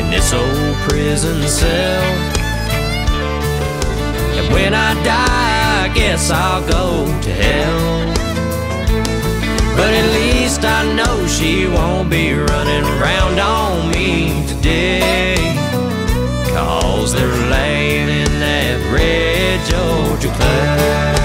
[0.03, 2.03] in this old prison cell.
[4.35, 8.13] And when I die, I guess I'll go to hell.
[9.77, 15.37] But at least I know she won't be running around on me today.
[16.51, 19.26] Cause they're laying in that red
[19.65, 21.17] Georgia clay.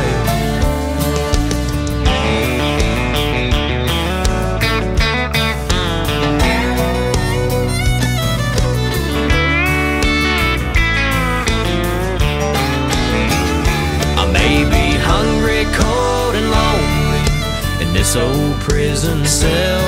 [14.16, 19.82] I may be hungry, cold, and lonely in this old prison cell.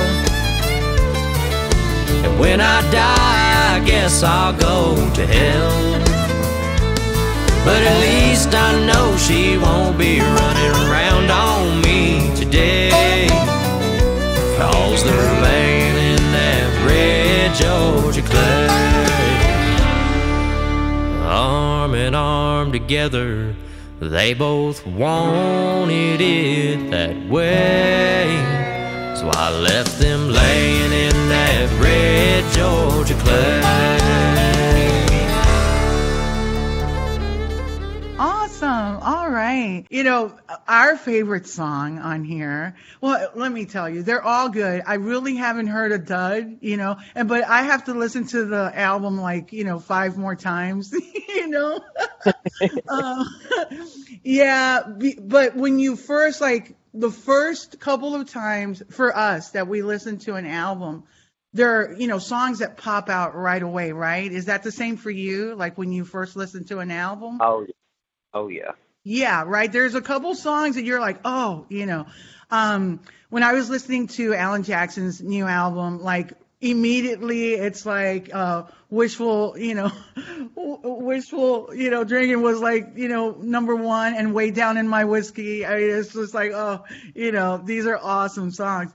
[2.24, 6.03] And when I die, I guess I'll go to hell.
[7.64, 13.26] But at least I know she won't be running around on me today.
[14.58, 18.68] Cause they're laying in that red Georgia oh, clay.
[21.26, 23.54] Arm in arm together,
[23.98, 28.26] they both wanted it that way.
[29.16, 34.33] So I left them laying in that red Georgia oh, clay.
[39.54, 39.86] All right.
[39.88, 40.36] You know,
[40.66, 42.74] our favorite song on here.
[43.00, 44.82] Well, let me tell you, they're all good.
[44.84, 48.46] I really haven't heard a dud, you know, and but I have to listen to
[48.46, 50.92] the album like, you know, five more times,
[51.28, 51.80] you know.
[52.88, 53.28] um,
[54.24, 54.82] yeah,
[55.20, 60.18] but when you first like the first couple of times for us that we listen
[60.18, 61.04] to an album,
[61.52, 64.30] there are, you know, songs that pop out right away, right?
[64.32, 65.54] Is that the same for you?
[65.54, 67.38] Like when you first listen to an album?
[67.40, 67.66] Oh,
[68.32, 68.72] oh yeah.
[69.04, 69.70] Yeah, right.
[69.70, 72.06] There's a couple songs that you're like, oh, you know.
[72.50, 78.64] Um, when I was listening to Alan Jackson's new album, like immediately it's like uh,
[78.88, 79.92] wishful, you know,
[80.56, 85.04] wishful, you know, drinking was like, you know, number one and way down in my
[85.04, 85.66] whiskey.
[85.66, 88.92] I mean, it's just like, oh, you know, these are awesome songs.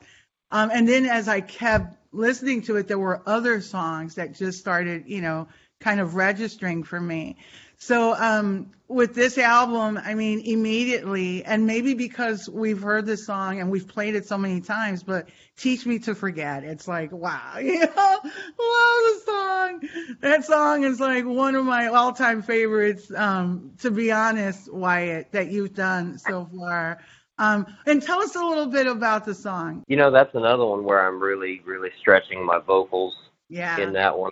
[0.51, 4.57] Um, and then as I kept listening to it, there were other songs that just
[4.59, 5.47] started, you know,
[5.79, 7.37] kind of registering for me.
[7.81, 13.61] So um, with this album, I mean, immediately, and maybe because we've heard this song
[13.61, 17.57] and we've played it so many times, but "Teach Me to Forget," it's like, wow,
[17.61, 19.89] you know, love the song.
[20.19, 23.09] That song is like one of my all-time favorites.
[23.15, 26.99] Um, to be honest, Wyatt, that you've done so far.
[27.37, 29.83] Um, and tell us a little bit about the song.
[29.87, 33.13] You know, that's another one where I'm really, really stretching my vocals
[33.47, 33.79] Yeah.
[33.79, 34.31] in that one.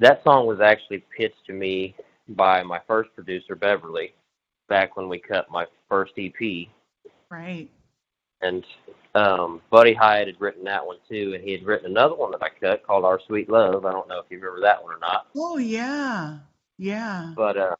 [0.00, 1.96] That song was actually pitched to me
[2.30, 4.14] by my first producer, Beverly,
[4.68, 6.68] back when we cut my first EP.
[7.30, 7.68] Right.
[8.42, 8.64] And
[9.14, 12.42] um, Buddy Hyde had written that one too, and he had written another one that
[12.42, 13.86] I cut called Our Sweet Love.
[13.86, 16.38] I don't know if you remember that one or not, Oh yeah.
[16.78, 17.32] Yeah.
[17.34, 17.76] but uh,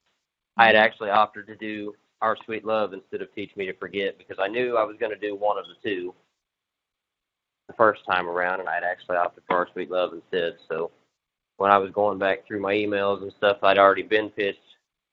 [0.56, 4.16] I had actually opted to do Our Sweet Love instead of Teach Me to Forget
[4.16, 6.14] because I knew I was going to do one of the two
[7.68, 10.54] the first time around, and I had actually opted for Our Sweet Love instead.
[10.68, 10.90] So
[11.56, 14.58] when I was going back through my emails and stuff, I'd already been pitched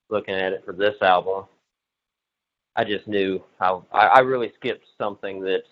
[0.10, 1.45] looking at it for this album.
[2.75, 5.63] I just knew how I, I really skipped something that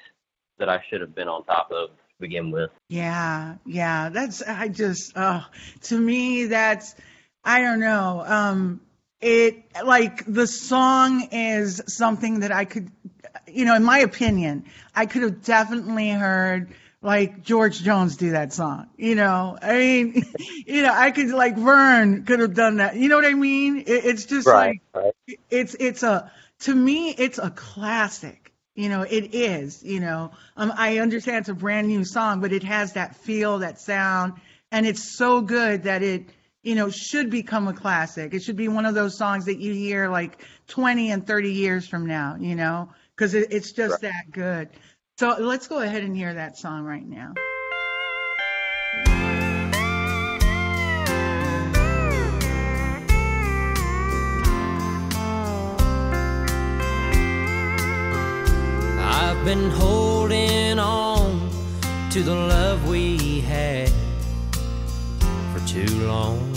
[0.60, 2.70] that I should have been on top of to begin with.
[2.90, 4.10] Yeah, yeah.
[4.10, 5.42] That's I just uh
[5.84, 6.96] to me that's
[7.44, 8.24] I don't know.
[8.26, 8.82] Um
[9.20, 12.92] it like the song is something that I could
[13.48, 14.66] you know, in my opinion,
[14.96, 18.90] I could have definitely heard like George Jones do that song.
[18.98, 20.26] You know, I mean,
[20.66, 22.96] you know, I could like Vern could have done that.
[22.96, 23.80] You know what I mean?
[23.80, 25.14] It, it's just like right.
[25.50, 30.72] it's it's a to me it's a classic you know it is you know um,
[30.78, 34.34] i understand it's a brand new song but it has that feel that sound
[34.72, 36.26] and it's so good that it
[36.64, 39.74] you know should become a classic it should be one of those songs that you
[39.74, 44.02] hear like 20 and 30 years from now you know because it, it's just Right.
[44.02, 44.70] that good
[45.22, 47.36] so let's go ahead and hear that song right now.
[59.00, 61.52] I've been holding on
[62.10, 63.92] to the love we had
[65.54, 66.52] for too long.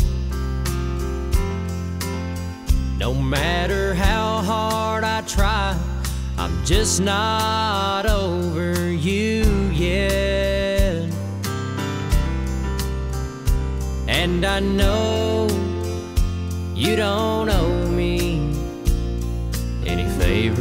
[2.97, 5.79] No matter how hard I try
[6.37, 11.09] I'm just not over you yet.
[14.09, 15.47] And I know
[16.75, 18.51] you don't owe me
[19.87, 20.59] any favors.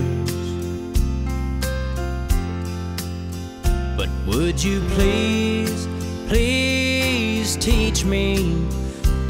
[3.97, 5.87] But would you please,
[6.27, 8.67] please teach me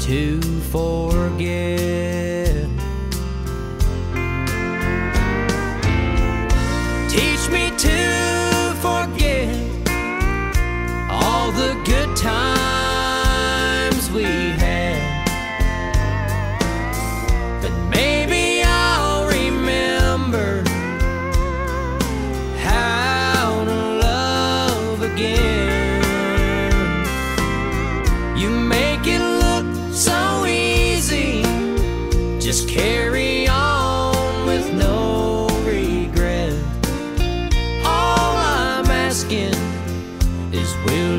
[0.00, 0.40] to
[0.70, 1.73] forget?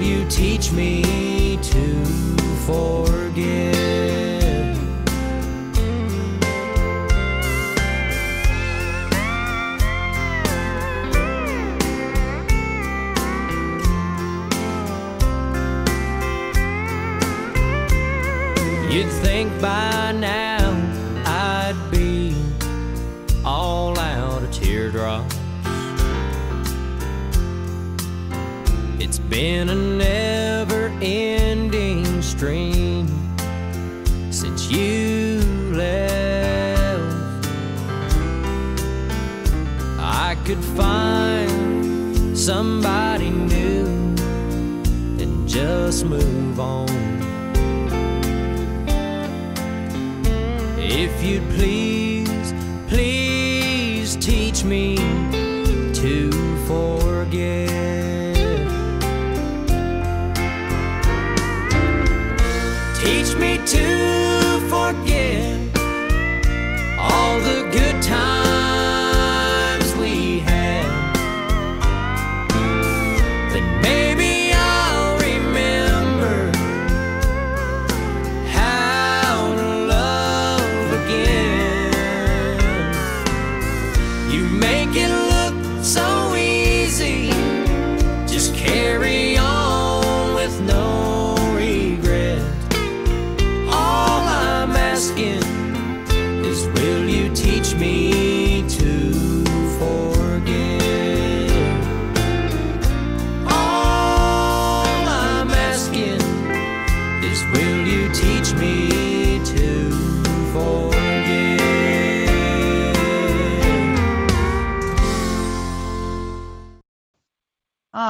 [0.06, 1.35] You teach me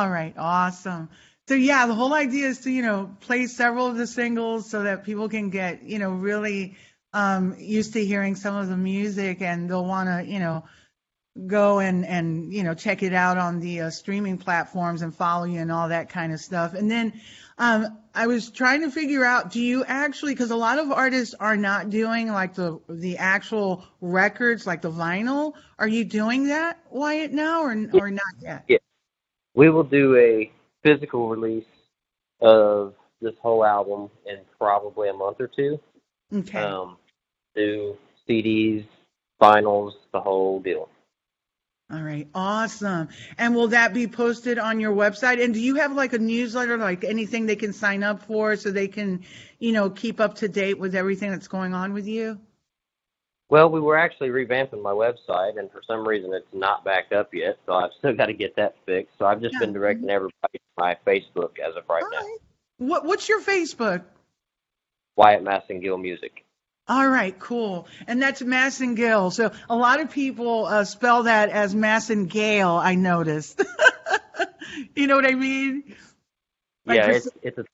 [0.05, 1.09] All right, awesome.
[1.47, 4.83] So yeah, the whole idea is to, you know, play several of the singles so
[4.83, 6.77] that people can get, you know, really
[7.11, 10.63] um, used to hearing some of the music and they'll want to, you know,
[11.47, 15.45] go and and you know check it out on the uh, streaming platforms and follow
[15.45, 16.75] you and all that kind of stuff.
[16.75, 17.13] And then
[17.57, 20.33] um, I was trying to figure out, do you actually?
[20.33, 24.91] Because a lot of artists are not doing like the the actual records, like the
[24.91, 25.53] vinyl.
[25.79, 28.65] Are you doing that, Wyatt, now or or not yet?
[29.55, 30.51] We will do a
[30.83, 31.65] physical release
[32.41, 35.79] of this whole album in probably a month or two.
[36.33, 36.59] Okay.
[36.59, 36.97] Um,
[37.55, 37.97] do
[38.27, 38.85] CDs,
[39.41, 40.89] vinyls, the whole deal.
[41.91, 43.09] All right, awesome.
[43.37, 45.43] And will that be posted on your website?
[45.43, 48.71] And do you have like a newsletter, like anything they can sign up for so
[48.71, 49.23] they can,
[49.59, 52.39] you know, keep up to date with everything that's going on with you?
[53.49, 57.33] Well, we were actually revamping my website, and for some reason it's not back up
[57.33, 59.13] yet, so I've still got to get that fixed.
[59.19, 59.59] So I've just Yeah.
[59.61, 62.25] been directing everybody to my Facebook as of right now.
[62.77, 64.03] What What's your Facebook?
[65.15, 66.43] Wyatt Massengill Music.
[66.87, 67.87] All right, cool.
[68.07, 69.31] And that's Massengale.
[69.33, 73.61] So a lot of people uh, spell that as Massengale, I noticed.
[74.95, 75.95] you know what I mean?
[76.85, 77.65] Like yeah, it's it's a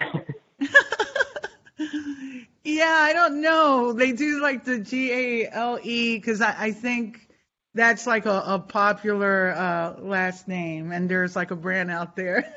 [2.68, 3.94] yeah, I don't know.
[3.94, 7.26] They do like the G A L E because I, I think
[7.74, 12.52] that's like a, a popular uh, last name, and there's like a brand out there.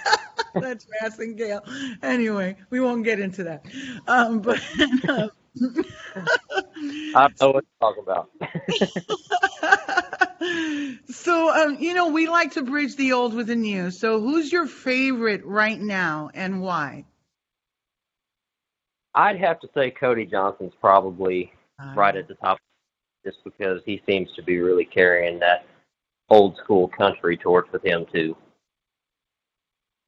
[0.54, 1.62] that's Massengale.
[2.02, 3.66] Anyway, we won't get into that.
[4.06, 4.62] Um, but
[5.08, 5.28] uh,
[7.16, 8.30] I know what you're talking about.
[11.10, 13.90] So, um, you know, we like to bridge the old with the new.
[13.90, 17.04] So, who's your favorite right now and why?
[19.18, 22.58] I'd have to say Cody Johnson's probably Uh, right at the top,
[23.24, 25.64] just because he seems to be really carrying that
[26.30, 28.36] old school country torch with him too.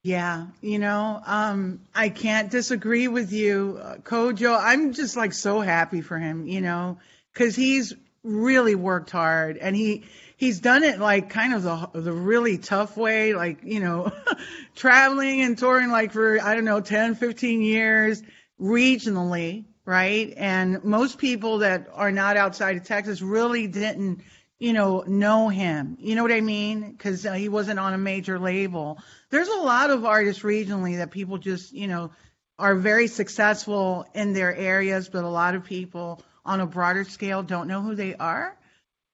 [0.02, 4.58] Yeah, you know, um, I can't disagree with you, uh, CoJo.
[4.60, 6.98] I'm just like so happy for him, you know,
[7.32, 7.92] because he's
[8.22, 10.04] really worked hard and he
[10.36, 14.10] he's done it like kind of the the really tough way, like you know,
[14.74, 18.22] traveling and touring like for I don't know 10, 15 years
[18.60, 20.32] regionally, right?
[20.36, 24.22] And most people that are not outside of Texas really didn't,
[24.58, 25.96] you know, know him.
[26.00, 26.92] You know what I mean?
[26.92, 28.98] Because uh, he wasn't on a major label.
[29.30, 32.10] There's a lot of artists regionally that people just, you know,
[32.58, 37.42] are very successful in their areas, but a lot of people on a broader scale
[37.42, 38.56] don't know who they are.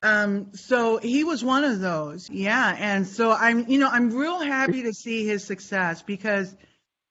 [0.02, 2.28] Um, so he was one of those.
[2.28, 2.76] Yeah.
[2.78, 6.54] And so I'm, you know, I'm real happy to see his success because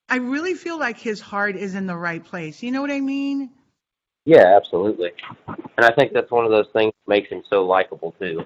[0.10, 2.64] I really feel like his heart is in the right place.
[2.64, 3.52] You know what I mean?
[4.26, 5.12] Yeah, absolutely.
[5.48, 8.46] And I think that's one of those things that makes him so likable too.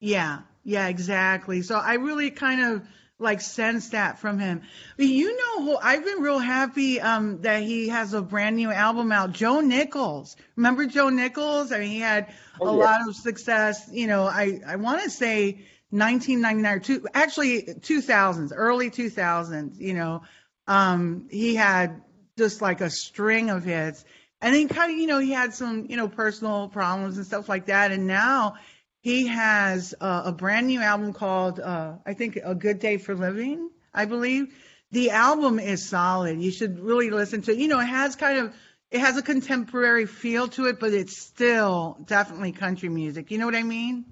[0.00, 1.62] Yeah, yeah, exactly.
[1.62, 2.82] So I really kind of
[3.18, 4.62] like sense that from him.
[4.96, 8.70] But you know who I've been real happy um that he has a brand new
[8.70, 9.32] album out.
[9.32, 10.36] Joe Nichols.
[10.56, 11.70] Remember Joe Nichols?
[11.72, 12.32] I mean he had
[12.62, 12.86] a Oh, yeah.
[12.86, 18.52] lot of success, you know, I I want to say 1999 or two actually 2000s,
[18.54, 20.22] early 2000s, you know.
[20.70, 22.00] Um he had
[22.38, 24.04] just like a string of hits.
[24.40, 27.48] And then kind of, you know, he had some, you know, personal problems and stuff
[27.48, 27.92] like that.
[27.92, 28.54] And now
[29.02, 33.14] he has uh, a brand new album called, uh, I think, A Good Day for
[33.14, 34.54] Living, I believe.
[34.92, 36.40] The album is solid.
[36.40, 37.58] You should really listen to it.
[37.58, 38.54] You know, it has kind of,
[38.90, 43.30] it has a contemporary feel to it, but it's still definitely country music.
[43.30, 44.06] You know what I mean?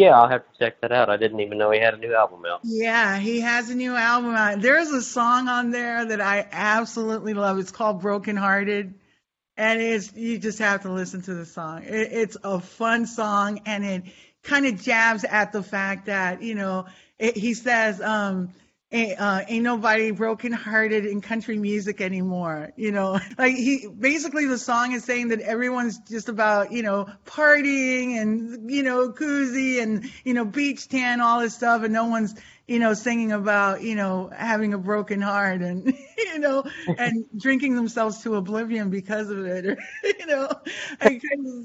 [0.00, 1.10] Yeah, I'll have to check that out.
[1.10, 2.60] I didn't even know he had a new album out.
[2.64, 4.62] Yeah, he has a new album out.
[4.62, 7.58] There's a song on there that I absolutely love.
[7.58, 8.94] It's called Broken Hearted.
[9.58, 11.82] And it's you just have to listen to the song.
[11.82, 14.04] It, it's a fun song and it
[14.42, 16.86] kind of jabs at the fact that, you know,
[17.18, 18.54] it, he says, um,
[18.92, 22.72] ain't, uh, ain't nobody broken hearted in country music anymore.
[22.76, 27.08] You know, like he basically the song is saying that everyone's just about, you know,
[27.24, 31.82] partying and, you know, koozie and, you know, beach tan, all this stuff.
[31.82, 32.34] And no one's,
[32.66, 36.64] you know, singing about, you know, having a broken heart and, you know,
[36.98, 39.66] and drinking themselves to oblivion because of it.
[39.66, 40.48] Or, you know,
[41.02, 41.22] like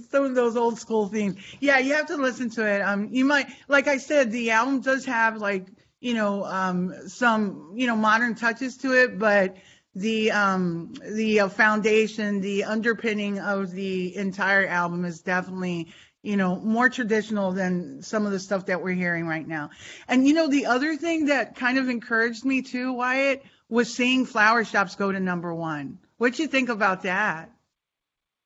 [0.10, 1.38] some of those old school themes.
[1.60, 2.82] Yeah, you have to listen to it.
[2.82, 5.68] Um, you might, like I said, the album does have like,
[6.06, 9.56] you know, um, some, you know, modern touches to it, but
[9.96, 15.88] the um the uh, foundation the underpinning of the entire album is definitely
[16.22, 19.70] you know more traditional than some of the stuff that we're hearing right now.
[20.08, 24.26] And you know the other thing that kind of encouraged me too wyatt was seeing
[24.26, 25.98] flower shops go to number one.
[26.18, 27.50] What do you think about that?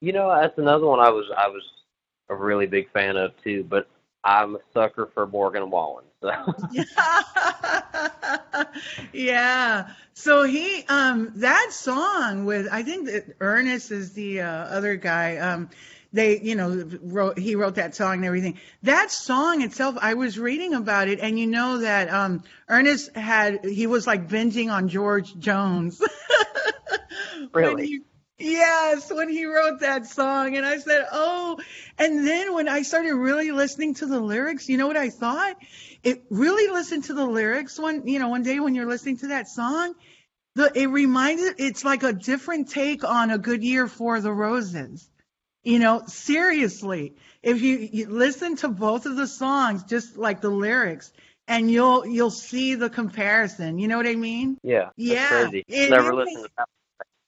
[0.02, 1.64] You know, that's another one I was I was
[2.30, 3.90] a really big fan of too, but
[4.24, 6.06] I'm a sucker for Morgan Wallen.
[6.22, 6.32] So
[9.14, 9.90] yeah.
[10.14, 15.38] So he um that song with I think that Ernest is the uh, other guy.
[15.38, 15.70] Um
[16.12, 18.60] they you know wrote he wrote that song and everything.
[18.84, 23.64] That song itself I was reading about it and you know that um Ernest had
[23.66, 26.02] he was like binging on George Jones.
[27.52, 27.86] When Really?
[27.88, 28.02] he-
[28.40, 31.60] Yes, when he wrote that song, and I said, "Oh!"
[31.98, 35.58] And then when I started really listening to the lyrics, you know what I thought?
[36.04, 39.28] It really listened to the lyrics one, you know, one day when you're listening to
[39.28, 39.94] that song,
[40.56, 45.10] the it reminded it's like a different take on a good year for the roses.
[45.64, 50.50] You know, seriously, if you, you listen to both of the songs, just like the
[50.50, 51.12] lyrics,
[51.50, 53.80] and you'll you'll see the comparison.
[53.80, 54.58] You know what I mean?
[54.64, 55.66] yeah, Yeah, crazy.
[55.68, 56.16] it Never is.
[56.16, 56.70] listened to that.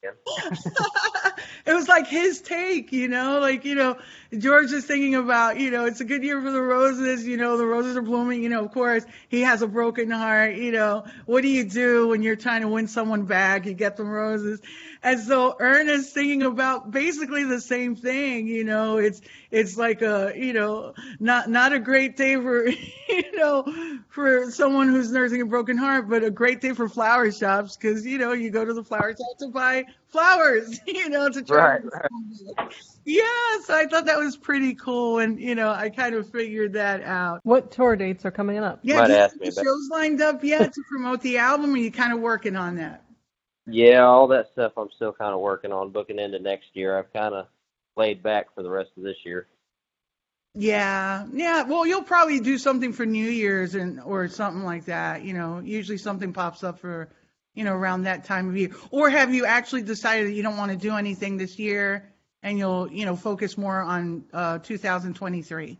[1.65, 3.97] it was like his take, you know, like, you know,
[4.35, 7.57] George is thinking about, you know, it's a good year for the roses, you know,
[7.57, 11.05] the roses are blooming, you know, of course, he has a broken heart, you know,
[11.25, 13.65] what do you do when you're trying to win someone back?
[13.65, 14.59] You get them roses.
[15.03, 20.31] And so Ernest singing about basically the same thing, you know, it's, it's like a,
[20.35, 22.67] you know, not, not a great day for,
[23.09, 23.65] you know,
[24.09, 28.05] for someone who's nursing a broken heart, but a great day for flower shops because,
[28.05, 31.77] you know, you go to the flower shop to buy flowers, you know, to try.
[31.77, 31.83] Right,
[32.59, 32.71] right.
[33.03, 33.23] Yeah,
[33.65, 35.17] so I thought that was pretty cool.
[35.17, 37.39] And, you know, I kind of figured that out.
[37.41, 38.81] What tour dates are coming up?
[38.83, 41.39] Yeah, Might do you have me the about- shows lined up yet to promote the
[41.39, 41.71] album?
[41.71, 43.03] Or are you kind of working on that?
[43.71, 46.97] Yeah, all that stuff I'm still kind of working on, booking into next year.
[46.97, 47.47] I've kind of
[47.95, 49.47] laid back for the rest of this year.
[50.53, 51.63] Yeah, yeah.
[51.63, 55.23] Well, you'll probably do something for New Year's and or something like that.
[55.23, 57.09] You know, usually something pops up for,
[57.53, 58.71] you know, around that time of year.
[58.89, 62.11] Or have you actually decided that you don't want to do anything this year
[62.43, 65.77] and you'll, you know, focus more on uh, 2023?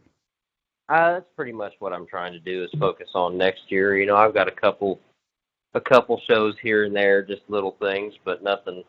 [0.88, 3.98] Uh, that's pretty much what I'm trying to do is focus on next year.
[3.98, 5.00] You know, I've got a couple,
[5.74, 8.84] a couple shows here and there, just little things, but nothing,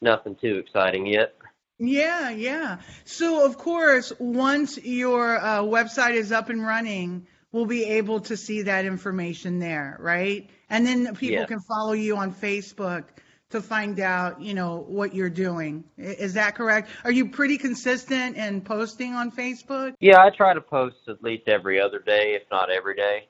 [0.00, 1.34] nothing too exciting yet.
[1.78, 2.78] Yeah, yeah.
[3.04, 8.36] So, of course, once your uh, website is up and running, we'll be able to
[8.36, 10.48] see that information there, right?
[10.68, 11.46] And then people Yeah.
[11.46, 13.04] can follow you on Facebook
[13.50, 15.82] to find out, you know, what you're doing.
[15.96, 16.90] Is that correct?
[17.02, 19.94] Are you pretty consistent in posting on Facebook?
[20.00, 23.26] Yeah, I try to post at least every other day, if not every day.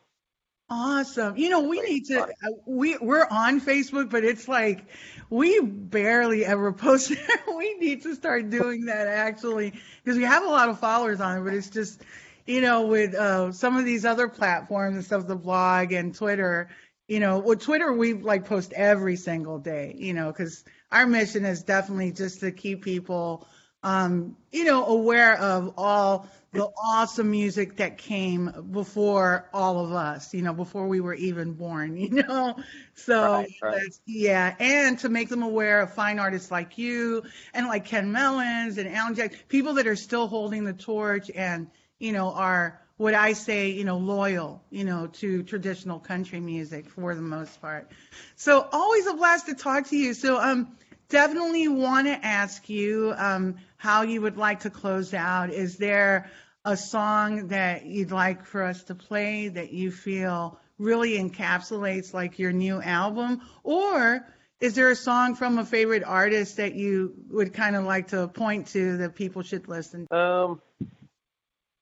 [0.73, 1.37] Awesome.
[1.37, 2.29] You know, we need to, uh,
[2.65, 4.87] we, we're on Facebook, but it's like,
[5.29, 7.57] we barely ever post there.
[7.57, 11.39] We need to start doing that actually, because we have a lot of followers on
[11.39, 12.03] it, but it's just,
[12.47, 16.71] you know, with uh, some of these other platforms and stuff, the blog and Twitter,
[17.09, 20.63] you know, with Twitter, we like post every single day, you know, because
[20.93, 23.49] our mission is definitely just to keep people,
[23.83, 30.35] um, you know, aware of all the awesome music that came before all of us,
[30.35, 32.57] you know, before we were even born, you know.
[32.95, 33.93] So Right, right.
[34.07, 37.23] yeah, and to make them aware of fine artists like you
[37.55, 41.69] and like Ken Mellons and Alan Jack, people that are still holding the torch and
[41.99, 46.89] you know are what I say, you know, loyal, you know, to traditional country music
[46.91, 47.91] for the most part.
[48.37, 50.15] So always a blast to talk to you.
[50.15, 50.69] So um
[51.09, 55.49] definitely want to ask you um, how you would like to close out.
[55.49, 56.31] Is there
[56.67, 62.39] a song that you'd like for us to play that you feel really encapsulates like
[62.39, 63.41] your new album?
[63.65, 64.21] Or
[64.61, 68.29] is there a song from a favorite artist that you would kind of like to
[68.29, 70.07] point to that people should listen?
[70.09, 70.15] to?
[70.15, 70.61] Um,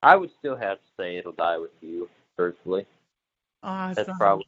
[0.01, 2.87] I would still have to say "It'll Die with You" personally.
[3.65, 4.05] Awesome.
[4.07, 4.47] That's probably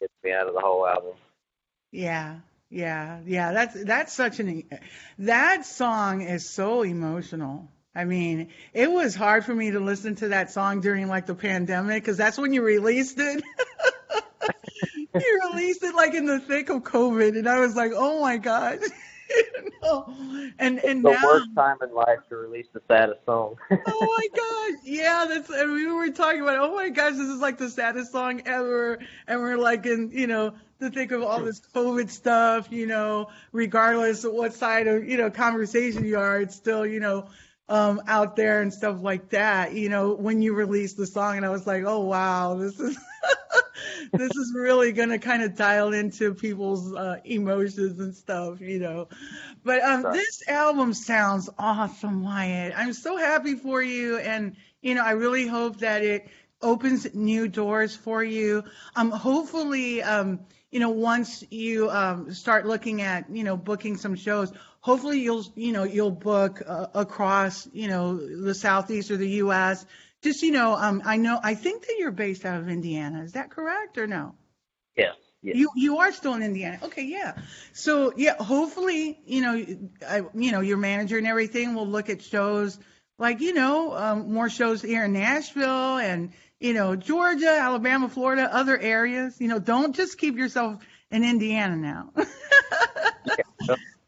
[0.00, 1.12] gets me out of the whole album.
[1.92, 2.40] Yeah,
[2.70, 3.52] yeah, yeah.
[3.52, 4.64] That's that's such an
[5.18, 7.70] that song is so emotional.
[7.94, 11.34] I mean, it was hard for me to listen to that song during like the
[11.34, 13.42] pandemic because that's when you released it.
[15.14, 18.36] you released it like in the thick of COVID, and I was like, oh my
[18.36, 18.80] god.
[19.62, 20.14] You know?
[20.58, 23.56] And and The now, worst time in life to release the saddest song.
[23.70, 26.58] oh my gosh, yeah, that's and we were talking about.
[26.58, 30.26] Oh my gosh, this is like the saddest song ever, and we're like in you
[30.26, 32.68] know to think of all this COVID stuff.
[32.70, 37.00] You know, regardless of what side of you know conversation you are, it's still you
[37.00, 37.28] know
[37.68, 39.74] um out there and stuff like that.
[39.74, 42.98] You know, when you released the song, and I was like, oh wow, this is.
[44.16, 48.78] this is really going to kind of dial into people's uh, emotions and stuff, you
[48.78, 49.08] know.
[49.64, 50.12] But um, Right.
[50.12, 52.72] this album sounds awesome, Wyatt.
[52.76, 56.28] I'm so happy for you, and you know, I really hope that it
[56.62, 58.64] opens new doors for you.
[58.96, 60.40] Um, hopefully, um,
[60.70, 65.44] you know, once you um, start looking at, you know, booking some shows, hopefully you'll,
[65.54, 69.86] you know, you'll book uh, across, you know, the southeast or the U.S.
[70.22, 73.22] Just, you know, um, I know, I think that you're based out of Indiana.
[73.22, 74.34] Is that correct or no?
[74.96, 75.56] yes, yes.
[75.56, 76.78] You you are still in Indiana.
[76.82, 77.34] Okay, yeah.
[77.72, 82.22] So yeah, hopefully, you know, I, you know, your manager and everything will look at
[82.22, 82.78] shows
[83.18, 88.48] like you know um, more shows here in Nashville and you know Georgia, Alabama, Florida,
[88.52, 89.40] other areas.
[89.40, 92.10] You know, don't just keep yourself in Indiana now.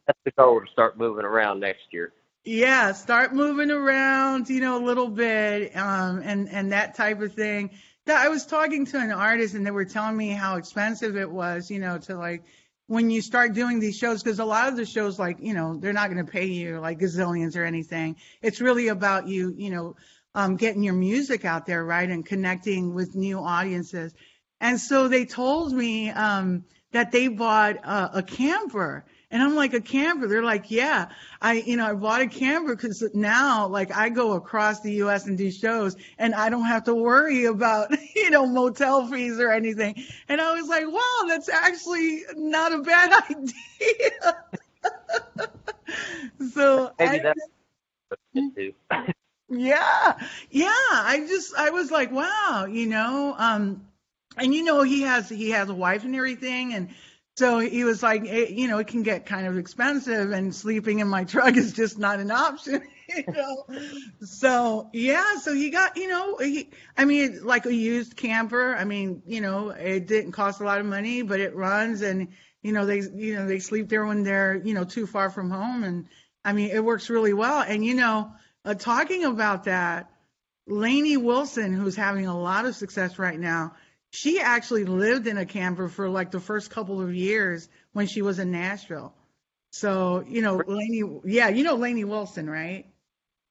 [0.06, 2.12] That's the goal to start moving around next year.
[2.44, 7.34] Yeah, start moving around, you know, a little bit, um, and and that type of
[7.34, 7.70] thing.
[8.06, 11.70] I was talking to an artist, and they were telling me how expensive it was,
[11.70, 12.42] you know, to like
[12.86, 15.76] when you start doing these shows, because a lot of the shows, like, you know,
[15.76, 18.16] they're not going to pay you like gazillions or anything.
[18.42, 19.94] It's really about you, you know,
[20.34, 24.12] um, getting your music out there, right, and connecting with new audiences.
[24.60, 29.04] And so they told me um, that they bought uh, a camper.
[29.30, 30.26] And I'm like, a camper?
[30.26, 31.08] They're like, yeah.
[31.40, 35.26] I, you know, I bought a camper because now, like, I go across the U.S.
[35.26, 39.52] and do shows, and I don't have to worry about, you know, motel fees or
[39.52, 40.02] anything.
[40.28, 44.44] And I was like, wow, that's actually not a bad idea.
[46.52, 47.40] so Maybe I, that's
[48.08, 48.72] what it too.
[49.48, 50.18] yeah,
[50.50, 50.68] yeah.
[50.68, 53.86] I just I was like, wow, you know, um,
[54.36, 56.90] and you know he has he has a wife and everything, and
[57.40, 61.08] so he was like, you know, it can get kind of expensive, and sleeping in
[61.08, 63.64] my truck is just not an option, you know.
[64.20, 66.68] So yeah, so he got, you know, he,
[66.98, 68.76] I mean, like a used camper.
[68.76, 72.28] I mean, you know, it didn't cost a lot of money, but it runs, and
[72.60, 75.48] you know, they you know they sleep there when they're you know too far from
[75.50, 76.08] home, and
[76.44, 77.62] I mean, it works really well.
[77.62, 78.32] And you know,
[78.66, 80.10] uh, talking about that,
[80.66, 83.76] Lainey Wilson, who's having a lot of success right now,
[84.10, 88.22] she actually lived in a camper for like the first couple of years when she
[88.22, 89.14] was in Nashville.
[89.72, 92.86] So, you know, Lainey, yeah, you know Lainey Wilson, right?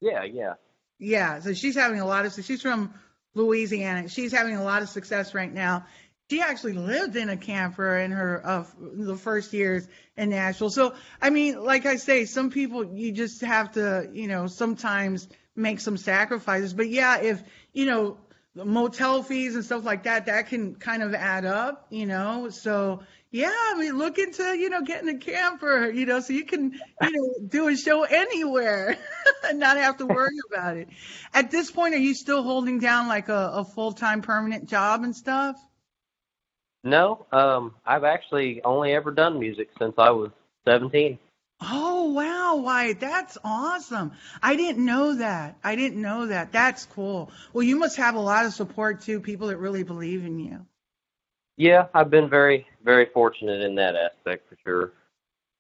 [0.02, 0.54] Yeah, yeah.
[1.00, 2.94] Yeah, so she's having a lot of she's from
[3.34, 4.10] Louisiana.
[4.10, 5.86] She's having a lot of success right now.
[6.30, 9.88] She actually lived in a camper in her uh, the first years
[10.18, 10.70] in Nashville.
[10.70, 15.28] So, I mean, like I say, some people you just have to, you know, sometimes
[15.56, 16.74] make some sacrifices.
[16.74, 17.42] But yeah, if
[17.72, 18.18] you know
[18.66, 22.50] motel fees and stuff like that, that can kind of add up, you know.
[22.50, 23.02] So
[23.32, 26.74] yeah, I mean, look into you know getting a camper, you know, so you can
[27.02, 28.98] you know do a show anywhere
[29.46, 30.90] and not have to worry about it.
[31.34, 35.04] At this point, are you still holding down like a, a full time permanent job
[35.04, 35.56] and stuff?
[36.84, 40.32] No, um, I've actually only ever done music since I was
[40.66, 41.20] 17.
[41.62, 44.14] Oh wow, Wyatt, that's awesome.
[44.42, 45.58] I didn't know that.
[45.64, 46.52] I didn't know that.
[46.52, 47.32] That's cool.
[47.52, 50.66] Well, you must have a lot of support too, people that really believe in you.
[51.58, 54.94] Yeah, I've been very, very fortunate in that aspect for sure.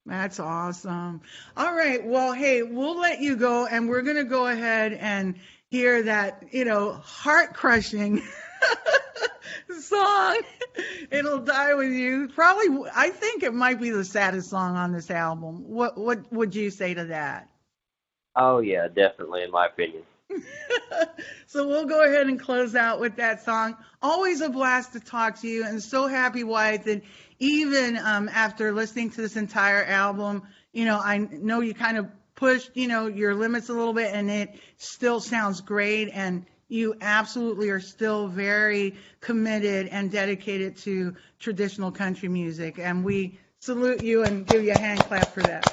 [0.06, 1.22] That's awesome.
[1.58, 2.04] All right.
[2.04, 5.36] Well, hey, we'll let you go and we're going to go ahead and
[5.70, 8.24] hear that, you know, heart crushing
[9.82, 10.42] song.
[11.12, 12.30] It'll die with you.
[12.30, 15.68] Probably, I think it might be the saddest song on this album.
[15.68, 17.50] What, what would you say to that?
[18.36, 20.04] Oh yeah, definitely in my opinion.
[21.48, 23.76] so we'll go ahead and close out with that song.
[24.02, 27.02] Always a blast to talk to you, and so happy, Wyatt, that
[27.40, 32.08] even um, after listening to this entire album, you know, I know you kind of
[32.36, 36.10] pushed, you know, your limits a little bit, and it still sounds great.
[36.14, 43.40] And you absolutely are still very committed and dedicated to traditional country music, and we
[43.60, 45.72] salute you and give you a hand clap for that.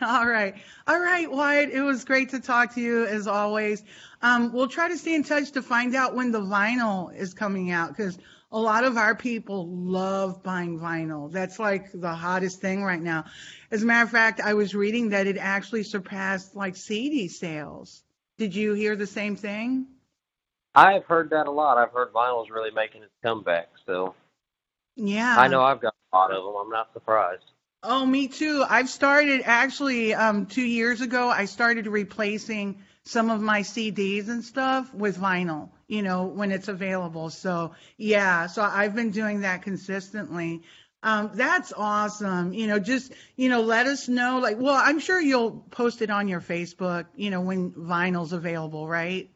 [0.00, 0.56] All right.
[0.86, 1.70] All right, Wyatt.
[1.70, 3.84] It was great to talk to you as always.
[4.20, 7.70] Um, we'll try to stay in touch to find out when the vinyl is coming
[7.70, 8.18] out because
[8.50, 11.30] a lot of our people love buying vinyl.
[11.30, 13.26] That's like the hottest thing right now.
[13.70, 18.02] As a matter of fact, I was reading that it actually surpassed like CD sales.
[18.42, 19.86] Did you hear the same thing?
[20.74, 21.78] I've heard that a lot.
[21.78, 24.16] I've heard vinyl's really making its comeback, so
[24.96, 25.36] Yeah.
[25.38, 26.54] I know I've got a lot of them.
[26.60, 27.44] I'm not surprised.
[27.84, 28.64] Oh, me too.
[28.68, 31.28] I've started actually um, two years ago.
[31.28, 35.70] I started replacing some of my CDs and stuff with vinyl.
[35.86, 37.30] You know, when it's available.
[37.30, 40.62] So yeah, so I've been doing that consistently.
[41.02, 42.52] Um, that's awesome.
[42.52, 44.38] You know, just you know, let us know.
[44.38, 47.06] Like, well, I'm sure you'll post it on your Facebook.
[47.16, 49.28] You know, when vinyl's available, right?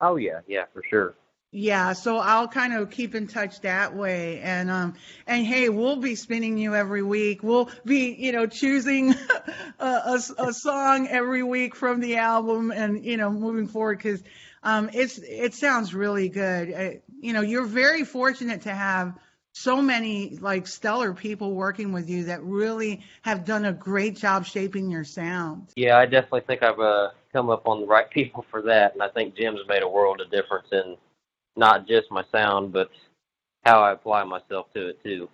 [0.00, 1.14] Oh yeah, yeah, for sure.
[1.50, 4.94] Yeah, so I'll kind of keep in touch that way, and um,
[5.26, 7.42] and hey, we'll be spinning you every week.
[7.42, 9.14] We'll be, you know, choosing
[9.78, 14.22] a, a, a song every week from the album, and you know, moving forward because
[14.62, 16.72] um, it's it sounds really good.
[16.72, 16.90] Uh,
[17.20, 19.14] you know, you're very fortunate to have
[19.58, 24.46] so many like stellar people working with you that really have done a great job
[24.46, 25.68] shaping your sound.
[25.74, 29.02] Yeah, I definitely think I've uh, come up on the right people for that, and
[29.02, 30.96] I think Jim's made a world of difference in
[31.56, 32.90] not just my sound, but
[33.64, 35.28] how I apply myself to it too.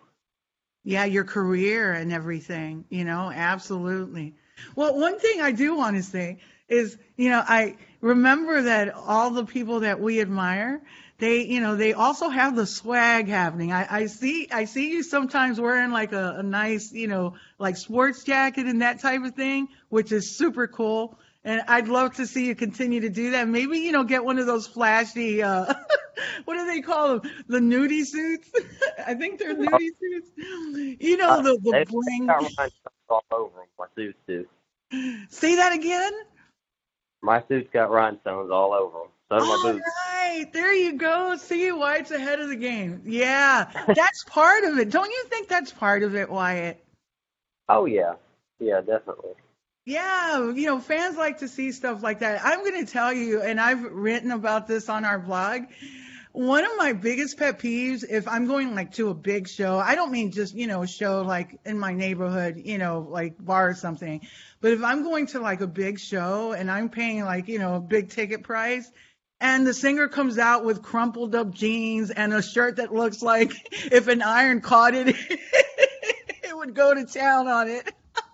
[0.84, 4.34] Yeah, your career and everything, you know, absolutely.
[4.74, 9.30] Well, one thing I do want to say is, you know, I remember that all
[9.30, 10.82] the people that we admire,
[11.18, 13.72] they, you know, they also have the swag happening.
[13.72, 17.76] I, I see, I see you sometimes wearing like a, a nice, you know, like
[17.76, 21.18] sports jacket and that type of thing, which is super cool.
[21.44, 23.46] And I'd love to see you continue to do that.
[23.46, 25.72] Maybe, you know, get one of those flashy, uh,
[26.46, 27.30] what do they call them?
[27.46, 28.50] The nudie suits?
[29.06, 30.30] I think they're nudie suits.
[30.36, 32.26] You know, the, the bling.
[32.26, 32.72] got rhinestones
[33.08, 33.66] all over them.
[33.78, 34.46] My suits do.
[35.28, 36.12] Say that again?
[37.22, 39.08] My suits got rhinestones all over them.
[39.30, 39.84] So do my boots.
[40.08, 41.36] right, there you go.
[41.36, 43.02] See, Wyatt's ahead of the game.
[43.06, 44.90] Yeah, that's part of it.
[44.90, 46.84] Don't you think that's part of it, Wyatt?
[47.68, 48.14] Oh yeah,
[48.58, 49.32] yeah, definitely.
[49.86, 52.40] Yeah, you know, fans like to see stuff like that.
[52.42, 55.64] I'm going to tell you, and I've written about this on our blog.
[56.32, 59.94] One of my biggest pet peeves, if I'm going like to a big show, I
[59.94, 63.68] don't mean just, you know, a show like in my neighborhood, you know, like bar
[63.68, 64.26] or something,
[64.60, 67.76] but if I'm going to like a big show and I'm paying like, you know,
[67.76, 68.90] a big ticket price,
[69.40, 73.52] and the singer comes out with crumpled up jeans and a shirt that looks like
[73.92, 77.92] if an iron caught it, it would go to town on it.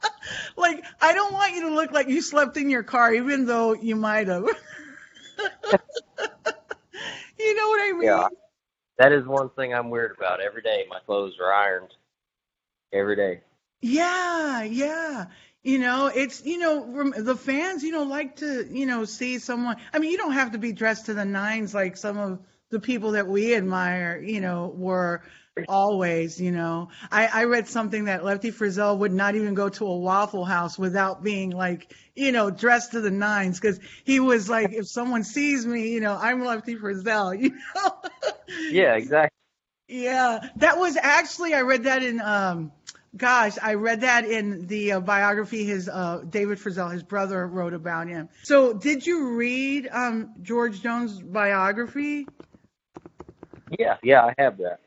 [0.57, 3.75] like, I don't want you to look like you slept in your car, even though
[3.75, 4.45] you might have.
[7.39, 8.03] you know what I mean?
[8.05, 8.29] Yeah,
[8.99, 10.41] that is one thing I'm weird about.
[10.41, 11.95] Every day, my clothes are ironed.
[12.93, 13.41] Every day.
[13.81, 15.27] Yeah, yeah.
[15.63, 19.77] You know, it's you know the fans, you know, like to you know see someone.
[19.93, 22.39] I mean, you don't have to be dressed to the nines like some of
[22.71, 25.23] the people that we admire, you know, were
[25.69, 26.41] always.
[26.41, 29.99] You know, I I read something that Lefty Frizzell would not even go to a
[29.99, 34.73] Waffle House without being like you know dressed to the nines because he was like,
[34.73, 37.39] if someone sees me, you know, I'm Lefty Frizzell.
[37.41, 37.93] You know.
[38.71, 39.31] Yeah, exactly.
[39.89, 42.73] Yeah, that was actually I read that in um
[43.17, 47.75] gosh, I read that in the uh, biography his uh David Frizzell his brother wrote
[47.75, 48.29] about him.
[48.43, 52.27] So, did you read um George Jones' biography?
[53.79, 54.81] Yeah, yeah, I have that.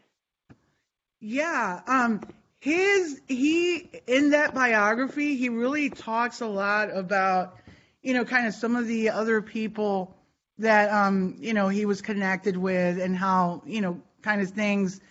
[1.19, 2.21] Yeah, um
[2.59, 7.57] his he in that biography, he really talks a lot about
[8.01, 10.15] you know kind of some of the other people
[10.59, 15.01] that um you know he was connected with and how, you know, kind of things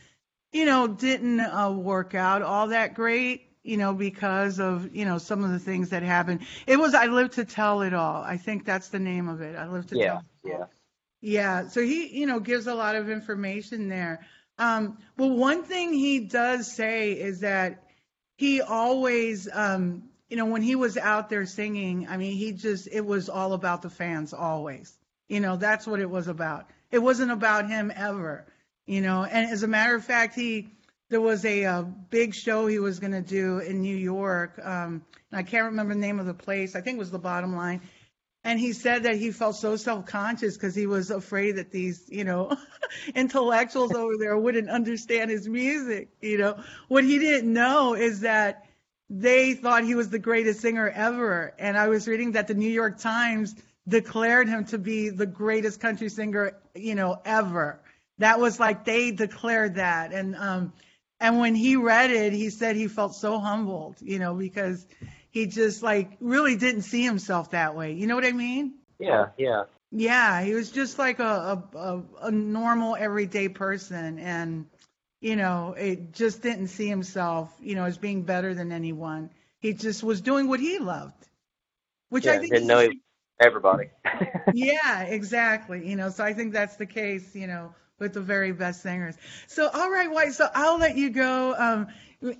[0.53, 5.18] you know, didn't uh, work out all that great, you know, because of, you know,
[5.18, 6.40] some of the things that happened.
[6.66, 8.22] It was I Live to Tell It All.
[8.22, 9.57] I think that's the name of it.
[9.57, 10.59] I Live to Yeah, Tell It All.
[10.61, 10.66] yeah.
[11.24, 14.26] Yeah, so he, you know, gives a lot of information there.
[14.59, 17.84] Um, but one thing he does say is that
[18.36, 22.88] he always, um, you know, when he was out there singing, I mean, he just,
[22.90, 24.92] it was all about the fans always.
[25.28, 26.68] You know, that's what it was about.
[26.90, 28.46] It wasn't about him ever,
[28.93, 29.24] you know.
[29.24, 30.68] And as a matter of fact, he,
[31.09, 34.59] there was a, uh big show he was going to do in New York.
[34.62, 36.76] Um, and I can't remember the name of the place.
[36.76, 37.80] I think it was the bottom line.
[38.45, 42.24] And he said that he felt so self-conscious because he was afraid that these, you
[42.24, 42.57] know,
[43.14, 46.09] intellectuals over there wouldn't understand his music.
[46.20, 48.66] You know, what he didn't know is that
[49.09, 51.55] they thought he was the greatest singer ever.
[51.59, 53.55] And I was reading that the New York Times
[53.86, 57.82] declared him to be the greatest country singer, you know, ever.
[58.22, 60.12] That was like they declared that.
[60.12, 60.72] And um
[61.18, 64.86] and when he read it, he said he felt so humbled, you know, because
[65.30, 67.94] he just like really didn't see himself that way.
[67.94, 68.74] You know what I mean?
[69.00, 69.64] Yeah, yeah.
[69.90, 74.66] Yeah, he was just like a a, a, normal everyday person and
[75.20, 79.30] you know, it just didn't see himself, you know, as being better than anyone.
[79.58, 81.26] He just was doing what he loved.
[82.10, 82.88] Which yeah I think didn't know
[83.40, 83.90] everybody.
[84.54, 85.88] yeah, exactly.
[85.88, 89.16] You know, so I think that's the case, you know, with the very best singers.
[89.46, 90.34] So, all right, Wyatt.
[90.34, 91.55] So I'll let you go.
[91.57, 91.86] Um,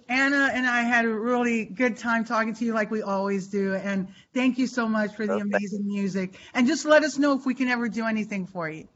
[0.09, 3.75] Anna and I had a really good time talking to you like we always do.
[3.75, 6.35] And thank you so much for the Oh, amazing music.
[6.55, 8.87] And just let us know if we can ever do anything for you.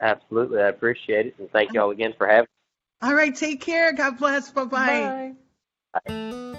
[0.00, 2.46] Absolutely, I appreciate it, and thank y'all again for having.
[3.02, 3.08] Me.
[3.08, 3.92] All right, take care.
[3.92, 4.50] God bless.
[4.50, 5.34] Bye-bye.
[5.94, 6.00] Bye.
[6.08, 6.49] I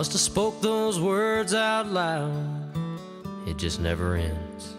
[0.00, 2.32] must have spoke those words out loud.
[3.46, 4.74] It just never ends.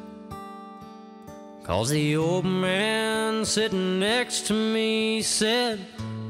[1.64, 5.80] Cause the old man sitting next to me said,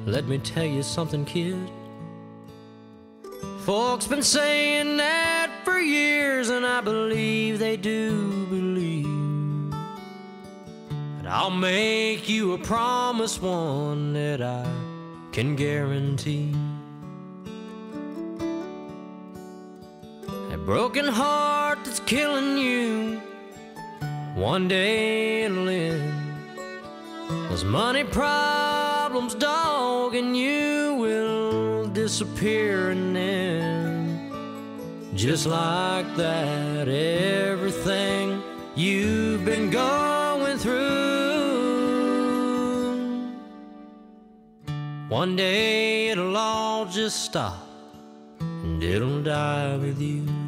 [0.05, 1.71] Let me tell you something, kid.
[3.61, 9.73] Folks been saying that for years, and I believe they do believe.
[11.15, 14.69] But I'll make you a promise, one that I
[15.31, 16.53] can guarantee.
[20.65, 23.19] Broken heart that's killing you.
[24.35, 26.13] One day it'll end.
[27.49, 34.31] Those money problems, dog, and you will disappear, and then
[35.15, 38.41] just like that, everything
[38.75, 41.31] you've been going through.
[45.09, 47.67] One day it'll all just stop
[48.39, 50.40] and it'll die with you.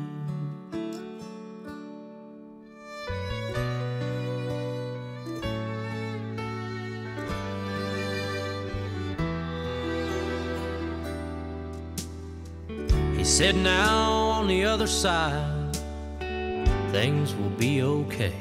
[13.24, 15.78] He said, Now on the other side,
[16.92, 18.34] things will be okay.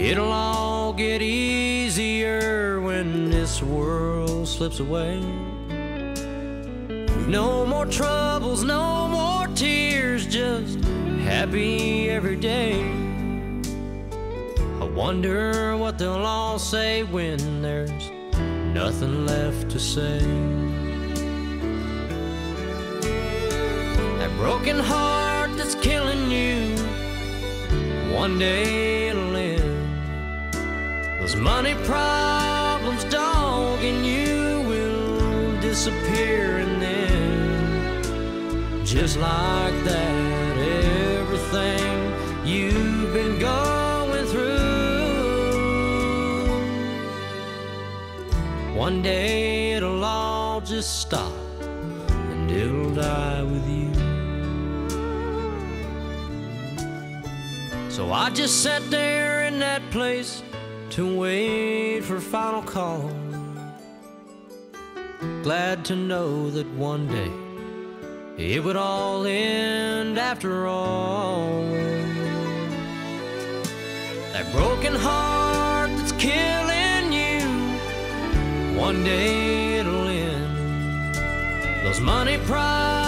[0.00, 5.20] It'll all get easier when this world slips away.
[7.28, 10.82] No more troubles, no more tears, just
[11.22, 12.80] happy every day.
[14.80, 18.10] I wonder what they'll all say when there's
[18.72, 20.69] nothing left to say.
[24.40, 26.74] Broken heart that's killing you,
[28.10, 29.60] one day it'll end.
[31.20, 38.02] Those money problems, dog, and you will disappear, and then
[38.86, 40.56] Just like that,
[41.18, 41.96] everything
[42.44, 44.80] you've been going through.
[48.74, 51.32] One day it'll all just stop
[52.40, 53.59] and it'll die with
[58.00, 60.42] So I just sat there in that place
[60.96, 63.12] to wait for final call.
[65.42, 67.30] Glad to know that one day
[68.42, 71.62] it would all end after all.
[74.32, 77.46] That broken heart that's killing you,
[78.80, 81.14] one day it'll end.
[81.84, 82.99] Those money problems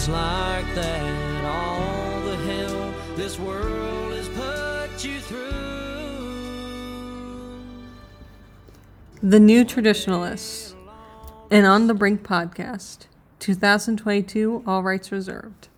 [0.00, 5.50] just like that, all the hell this world has put you through.
[9.22, 10.74] The New Traditionalists,
[11.50, 13.08] an On the Brink podcast,
[13.40, 15.68] 2022, all rights reserved.